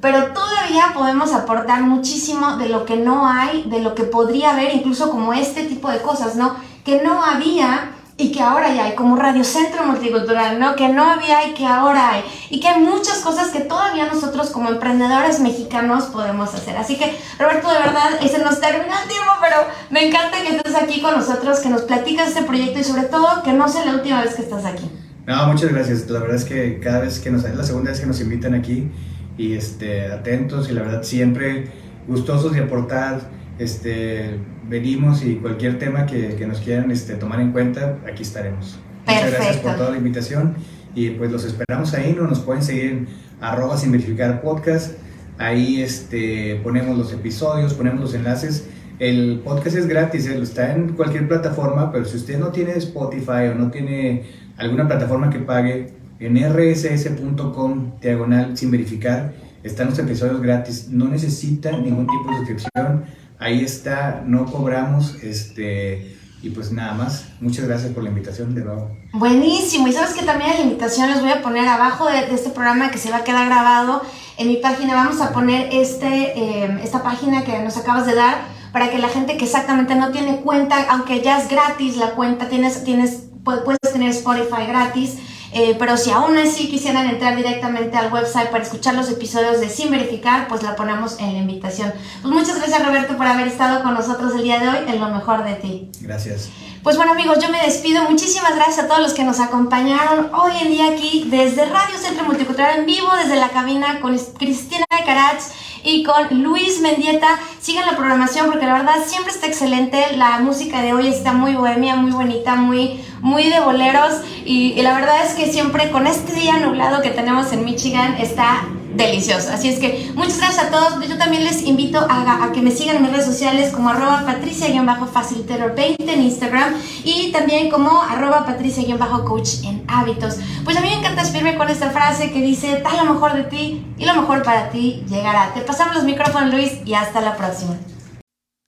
pero 0.00 0.32
todavía 0.32 0.92
podemos 0.94 1.34
aportar 1.34 1.82
muchísimo 1.82 2.56
de 2.56 2.70
lo 2.70 2.86
que 2.86 2.96
no 2.96 3.28
hay, 3.28 3.64
de 3.64 3.80
lo 3.80 3.94
que 3.94 4.04
podría 4.04 4.52
haber, 4.52 4.74
incluso 4.74 5.10
como 5.10 5.34
este 5.34 5.64
tipo 5.64 5.90
de 5.90 6.00
cosas, 6.00 6.36
¿no? 6.36 6.56
Que 6.84 7.02
no 7.02 7.22
había 7.22 7.90
y 8.20 8.32
que 8.32 8.42
ahora 8.42 8.74
ya 8.74 8.84
hay, 8.84 8.94
como 8.94 9.16
Radio 9.16 9.42
Centro 9.44 9.84
Multicultural, 9.86 10.60
¿no? 10.60 10.76
Que 10.76 10.88
no 10.88 11.04
había 11.04 11.48
y 11.48 11.54
que 11.54 11.64
ahora 11.66 12.12
hay. 12.12 12.22
Y 12.50 12.60
que 12.60 12.68
hay 12.68 12.80
muchas 12.80 13.18
cosas 13.20 13.48
que 13.50 13.60
todavía 13.60 14.06
nosotros 14.06 14.50
como 14.50 14.68
emprendedores 14.68 15.40
mexicanos 15.40 16.04
podemos 16.04 16.54
hacer. 16.54 16.76
Así 16.76 16.96
que, 16.96 17.16
Roberto, 17.38 17.68
de 17.70 17.78
verdad, 17.78 18.20
se 18.20 18.38
nos 18.44 18.60
termina 18.60 19.02
el 19.02 19.08
tiempo, 19.08 19.32
pero 19.40 19.56
me 19.90 20.06
encanta 20.06 20.42
que 20.42 20.56
estés 20.56 20.74
aquí 20.74 21.00
con 21.00 21.16
nosotros, 21.16 21.60
que 21.60 21.70
nos 21.70 21.82
platicas 21.82 22.28
este 22.28 22.42
proyecto 22.42 22.78
y 22.78 22.84
sobre 22.84 23.04
todo 23.04 23.42
que 23.42 23.52
no 23.52 23.68
sea 23.68 23.86
la 23.86 23.94
última 23.94 24.20
vez 24.22 24.34
que 24.34 24.42
estás 24.42 24.64
aquí. 24.64 24.90
No, 25.26 25.46
muchas 25.46 25.72
gracias. 25.72 26.08
La 26.10 26.20
verdad 26.20 26.36
es 26.36 26.44
que 26.44 26.78
cada 26.80 27.00
vez 27.00 27.20
que 27.20 27.30
nos, 27.30 27.44
es 27.44 27.54
la 27.54 27.64
segunda 27.64 27.90
vez 27.90 28.00
que 28.00 28.06
nos 28.06 28.20
invitan 28.20 28.54
aquí 28.54 28.90
y 29.38 29.54
este, 29.54 30.12
atentos 30.12 30.68
y 30.68 30.72
la 30.72 30.82
verdad 30.82 31.02
siempre 31.02 31.70
gustosos 32.06 32.52
de 32.52 32.60
aportar 32.60 33.20
este, 33.60 34.38
venimos 34.68 35.22
y 35.22 35.36
cualquier 35.36 35.78
tema 35.78 36.06
que, 36.06 36.34
que 36.34 36.46
nos 36.46 36.60
quieran 36.60 36.90
este, 36.90 37.14
tomar 37.16 37.40
en 37.40 37.52
cuenta, 37.52 37.98
aquí 38.10 38.22
estaremos. 38.22 38.78
Muchas 39.06 39.30
gracias 39.32 39.56
por 39.58 39.76
toda 39.76 39.90
la 39.90 39.98
invitación 39.98 40.54
y 40.94 41.10
pues 41.10 41.30
los 41.30 41.44
esperamos 41.44 41.92
ahí, 41.92 42.14
¿no? 42.18 42.26
Nos 42.26 42.40
pueden 42.40 42.62
seguir 42.62 42.84
en 42.86 43.08
arroba 43.40 43.76
sin 43.76 43.92
verificar 43.92 44.40
podcast, 44.40 44.92
ahí 45.36 45.82
este, 45.82 46.58
ponemos 46.62 46.96
los 46.96 47.12
episodios, 47.12 47.74
ponemos 47.74 48.00
los 48.00 48.14
enlaces. 48.14 48.66
El 48.98 49.42
podcast 49.44 49.76
es 49.76 49.86
gratis, 49.86 50.26
está 50.26 50.74
en 50.74 50.94
cualquier 50.94 51.28
plataforma, 51.28 51.92
pero 51.92 52.06
si 52.06 52.16
usted 52.16 52.38
no 52.38 52.48
tiene 52.48 52.72
Spotify 52.72 53.48
o 53.52 53.54
no 53.54 53.70
tiene 53.70 54.24
alguna 54.56 54.88
plataforma 54.88 55.28
que 55.28 55.38
pague, 55.38 55.92
en 56.18 56.36
rss.com 56.36 57.92
diagonal 58.00 58.56
sin 58.56 58.70
verificar 58.70 59.32
están 59.62 59.88
los 59.90 59.98
episodios 59.98 60.40
gratis. 60.40 60.88
No 60.90 61.08
necesita 61.08 61.72
ningún 61.72 62.06
tipo 62.06 62.30
de 62.30 62.36
suscripción 62.38 63.04
ahí 63.40 63.64
está, 63.64 64.22
no 64.24 64.44
cobramos, 64.46 65.16
este, 65.22 66.16
y 66.42 66.50
pues 66.50 66.70
nada 66.70 66.92
más, 66.92 67.24
muchas 67.40 67.66
gracias 67.66 67.92
por 67.92 68.02
la 68.02 68.10
invitación 68.10 68.54
de 68.54 68.62
nuevo. 68.62 68.90
Buenísimo, 69.12 69.88
y 69.88 69.92
sabes 69.92 70.14
que 70.14 70.24
también 70.24 70.50
la 70.50 70.60
invitación 70.60 71.10
les 71.10 71.20
voy 71.20 71.30
a 71.30 71.42
poner 71.42 71.66
abajo 71.66 72.06
de, 72.06 72.32
este 72.32 72.50
programa 72.50 72.90
que 72.90 72.98
se 72.98 73.10
va 73.10 73.18
a 73.18 73.24
quedar 73.24 73.46
grabado 73.46 74.02
en 74.36 74.48
mi 74.48 74.56
página, 74.56 74.94
vamos 74.94 75.20
a 75.20 75.32
poner 75.32 75.68
este, 75.72 76.64
em, 76.64 76.78
esta 76.78 77.02
página 77.02 77.42
que 77.44 77.58
nos 77.58 77.76
acabas 77.76 78.06
de 78.06 78.14
dar 78.14 78.42
para 78.72 78.90
que 78.90 78.98
la 78.98 79.08
gente 79.08 79.36
que 79.36 79.46
exactamente 79.46 79.96
no 79.96 80.12
tiene 80.12 80.42
cuenta, 80.42 80.86
aunque 80.90 81.22
ya 81.22 81.40
es 81.40 81.48
gratis 81.48 81.96
la 81.96 82.10
cuenta, 82.10 82.48
tienes, 82.48 82.84
tienes, 82.84 83.24
puedes 83.42 83.92
tener 83.92 84.10
Spotify 84.10 84.66
gratis, 84.68 85.18
eh, 85.52 85.76
pero 85.78 85.96
si 85.96 86.10
aún 86.10 86.36
así 86.38 86.68
quisieran 86.68 87.08
entrar 87.08 87.36
directamente 87.36 87.96
al 87.96 88.12
website 88.12 88.50
para 88.50 88.62
escuchar 88.62 88.94
los 88.94 89.10
episodios 89.10 89.60
de 89.60 89.68
Sin 89.68 89.90
Verificar, 89.90 90.48
pues 90.48 90.62
la 90.62 90.76
ponemos 90.76 91.18
en 91.18 91.32
la 91.32 91.38
invitación. 91.38 91.92
Pues 92.22 92.34
muchas 92.34 92.56
gracias 92.56 92.84
Roberto 92.84 93.16
por 93.16 93.26
haber 93.26 93.48
estado 93.48 93.82
con 93.82 93.94
nosotros 93.94 94.34
el 94.34 94.42
día 94.42 94.60
de 94.60 94.68
hoy 94.68 94.78
en 94.86 95.00
Lo 95.00 95.08
Mejor 95.08 95.44
de 95.44 95.54
Ti. 95.54 95.90
Gracias. 96.00 96.50
Pues 96.82 96.96
bueno 96.96 97.12
amigos, 97.12 97.38
yo 97.42 97.50
me 97.50 97.60
despido. 97.62 98.04
Muchísimas 98.04 98.56
gracias 98.56 98.78
a 98.78 98.88
todos 98.88 99.02
los 99.02 99.12
que 99.12 99.22
nos 99.22 99.38
acompañaron 99.38 100.30
hoy 100.34 100.52
en 100.62 100.70
día 100.70 100.88
aquí 100.88 101.26
desde 101.26 101.66
Radio 101.66 101.98
Centro 101.98 102.24
Multicultural 102.24 102.78
en 102.78 102.86
vivo, 102.86 103.06
desde 103.22 103.36
la 103.36 103.50
cabina 103.50 104.00
con 104.00 104.16
Cristina 104.38 104.86
de 104.90 105.04
Carats 105.04 105.52
y 105.84 106.04
con 106.04 106.42
Luis 106.42 106.80
Mendieta. 106.80 107.38
Sigan 107.60 107.84
la 107.84 107.98
programación 107.98 108.46
porque 108.46 108.64
la 108.64 108.72
verdad 108.72 108.94
siempre 109.06 109.30
está 109.30 109.46
excelente. 109.46 110.16
La 110.16 110.38
música 110.38 110.80
de 110.80 110.94
hoy 110.94 111.08
está 111.08 111.34
muy 111.34 111.54
bohemia, 111.54 111.96
muy 111.96 112.12
bonita, 112.12 112.54
muy, 112.54 113.04
muy 113.20 113.50
de 113.50 113.60
boleros. 113.60 114.14
Y, 114.46 114.72
y 114.72 114.80
la 114.80 114.94
verdad 114.94 115.22
es 115.26 115.34
que 115.34 115.52
siempre 115.52 115.90
con 115.90 116.06
este 116.06 116.32
día 116.32 116.56
nublado 116.56 117.02
que 117.02 117.10
tenemos 117.10 117.52
en 117.52 117.66
Michigan 117.66 118.14
está 118.14 118.62
delicioso. 118.94 119.50
Así 119.50 119.68
es 119.68 119.78
que 119.78 120.10
muchas 120.14 120.38
gracias 120.38 120.66
a 120.66 120.70
todos. 120.70 121.08
Yo 121.08 121.16
también 121.18 121.44
les 121.44 121.62
invito 121.62 121.98
a, 122.08 122.50
que 122.52 122.62
me 122.62 122.70
sigan 122.70 122.96
en 122.96 123.02
mis 123.02 123.12
redes 123.12 123.26
sociales 123.26 123.72
como 123.72 123.90
arroba 123.90 124.24
patricia-facilitator20 124.26 126.08
en 126.08 126.22
Instagram 126.22 126.74
y 127.04 127.32
también 127.32 127.70
como 127.70 128.02
arroba 128.02 128.44
patricia-coach 128.46 129.64
en 129.64 129.84
hábitos. 129.88 130.38
Pues 130.64 130.76
a 130.76 130.80
mí 130.80 130.88
me 130.88 130.98
encanta 130.98 131.22
escribirme 131.22 131.56
con 131.56 131.68
esta 131.68 131.90
frase 131.90 132.32
que 132.32 132.40
dice, 132.40 132.76
tal 132.76 133.04
lo 133.04 133.14
mejor 133.14 133.34
de 133.34 133.44
ti 133.44 133.84
y 133.96 134.04
lo 134.04 134.14
mejor 134.14 134.42
para 134.42 134.70
ti 134.70 135.04
llegará. 135.08 135.52
Te 135.54 135.60
pasamos 135.60 135.94
los 135.94 136.04
micrófonos 136.04 136.52
Luis 136.52 136.78
y 136.84 136.94
hasta 136.94 137.20
la 137.20 137.36
próxima. 137.36 137.76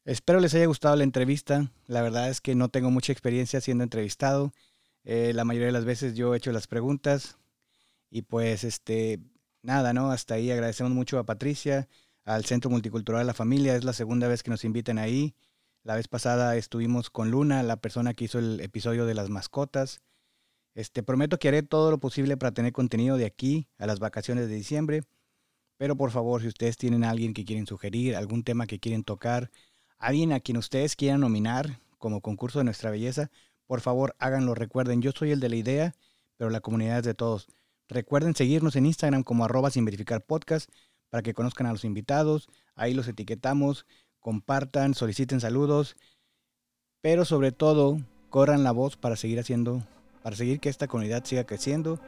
Espero 0.04 0.40
les 0.40 0.54
haya 0.54 0.66
gustado 0.66 0.96
la 0.96 1.04
entrevista. 1.04 1.70
La 1.86 2.02
verdad 2.02 2.28
es 2.28 2.40
que 2.40 2.54
no 2.54 2.68
tengo 2.68 2.90
mucha 2.90 3.12
experiencia 3.12 3.60
siendo 3.60 3.84
entrevistado. 3.84 4.52
Eh, 5.04 5.32
la 5.34 5.44
mayoría 5.44 5.66
de 5.66 5.72
las 5.72 5.84
veces 5.84 6.14
yo 6.14 6.34
he 6.34 6.38
hecho 6.38 6.52
las 6.52 6.66
preguntas 6.66 7.36
y 8.10 8.22
pues 8.22 8.64
este 8.64 9.20
nada, 9.62 9.92
¿no? 9.92 10.10
Hasta 10.10 10.34
ahí 10.34 10.50
agradecemos 10.50 10.92
mucho 10.92 11.18
a 11.18 11.24
Patricia, 11.24 11.88
al 12.24 12.44
Centro 12.44 12.70
Multicultural 12.70 13.26
La 13.26 13.34
Familia. 13.34 13.76
Es 13.76 13.84
la 13.84 13.92
segunda 13.92 14.28
vez 14.28 14.42
que 14.42 14.50
nos 14.50 14.64
invitan 14.64 14.98
ahí. 14.98 15.34
La 15.84 15.96
vez 15.96 16.08
pasada 16.08 16.56
estuvimos 16.56 17.10
con 17.10 17.30
Luna, 17.30 17.62
la 17.62 17.76
persona 17.76 18.14
que 18.14 18.24
hizo 18.24 18.38
el 18.38 18.60
episodio 18.60 19.06
de 19.06 19.14
las 19.14 19.30
mascotas. 19.30 20.02
Este, 20.74 21.02
prometo 21.02 21.38
que 21.38 21.48
haré 21.48 21.62
todo 21.62 21.90
lo 21.90 21.98
posible 21.98 22.36
para 22.36 22.52
tener 22.52 22.72
contenido 22.72 23.16
de 23.16 23.26
aquí 23.26 23.68
a 23.78 23.86
las 23.86 23.98
vacaciones 23.98 24.48
de 24.48 24.54
diciembre. 24.54 25.02
Pero 25.76 25.96
por 25.96 26.10
favor, 26.10 26.42
si 26.42 26.48
ustedes 26.48 26.76
tienen 26.76 27.04
alguien 27.04 27.34
que 27.34 27.44
quieren 27.44 27.66
sugerir, 27.66 28.16
algún 28.16 28.44
tema 28.44 28.66
que 28.66 28.78
quieren 28.78 29.04
tocar, 29.04 29.50
alguien 29.98 30.32
a 30.32 30.40
quien 30.40 30.56
ustedes 30.56 30.96
quieran 30.96 31.20
nominar 31.20 31.80
como 31.98 32.20
concurso 32.20 32.58
de 32.58 32.64
nuestra 32.64 32.90
belleza, 32.90 33.30
por 33.66 33.80
favor 33.80 34.14
háganlo. 34.18 34.54
Recuerden, 34.54 35.02
yo 35.02 35.12
soy 35.12 35.32
el 35.32 35.40
de 35.40 35.48
la 35.48 35.56
idea, 35.56 35.94
pero 36.36 36.50
la 36.50 36.60
comunidad 36.60 36.98
es 36.98 37.04
de 37.04 37.14
todos. 37.14 37.48
Recuerden 37.92 38.34
seguirnos 38.34 38.74
en 38.76 38.86
Instagram 38.86 39.22
como 39.22 39.44
arroba 39.44 39.70
sin 39.70 39.84
verificar 39.84 40.24
para 41.10 41.22
que 41.22 41.34
conozcan 41.34 41.66
a 41.66 41.72
los 41.72 41.84
invitados. 41.84 42.48
Ahí 42.74 42.94
los 42.94 43.06
etiquetamos, 43.06 43.84
compartan, 44.18 44.94
soliciten 44.94 45.40
saludos, 45.40 45.94
pero 47.02 47.26
sobre 47.26 47.52
todo 47.52 47.98
corran 48.30 48.64
la 48.64 48.72
voz 48.72 48.96
para 48.96 49.16
seguir 49.16 49.38
haciendo, 49.38 49.86
para 50.22 50.36
seguir 50.36 50.58
que 50.58 50.70
esta 50.70 50.88
comunidad 50.88 51.22
siga 51.24 51.44
creciendo. 51.44 52.00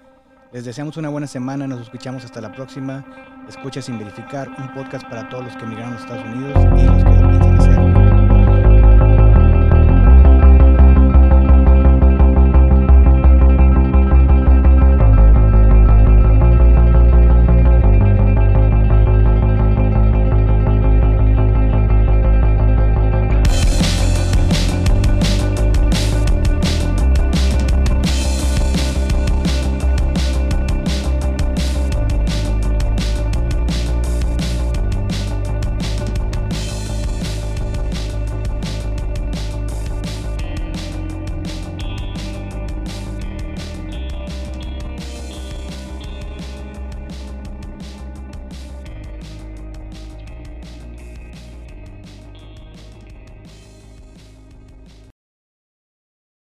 Les 0.53 0.65
deseamos 0.65 0.97
una 0.97 1.11
buena 1.11 1.27
semana, 1.27 1.67
nos 1.67 1.83
escuchamos 1.83 2.25
hasta 2.25 2.41
la 2.41 2.53
próxima. 2.53 3.45
Escucha 3.47 3.83
sin 3.83 3.99
verificar, 3.99 4.49
un 4.57 4.73
podcast 4.73 5.07
para 5.07 5.29
todos 5.29 5.45
los 5.45 5.57
que 5.57 5.65
emigraron 5.65 5.93
a 5.93 5.95
los 5.97 6.03
Estados 6.03 6.25
Unidos 6.25 6.65
y 6.81 6.87
los 6.87 7.05
que 7.05 7.34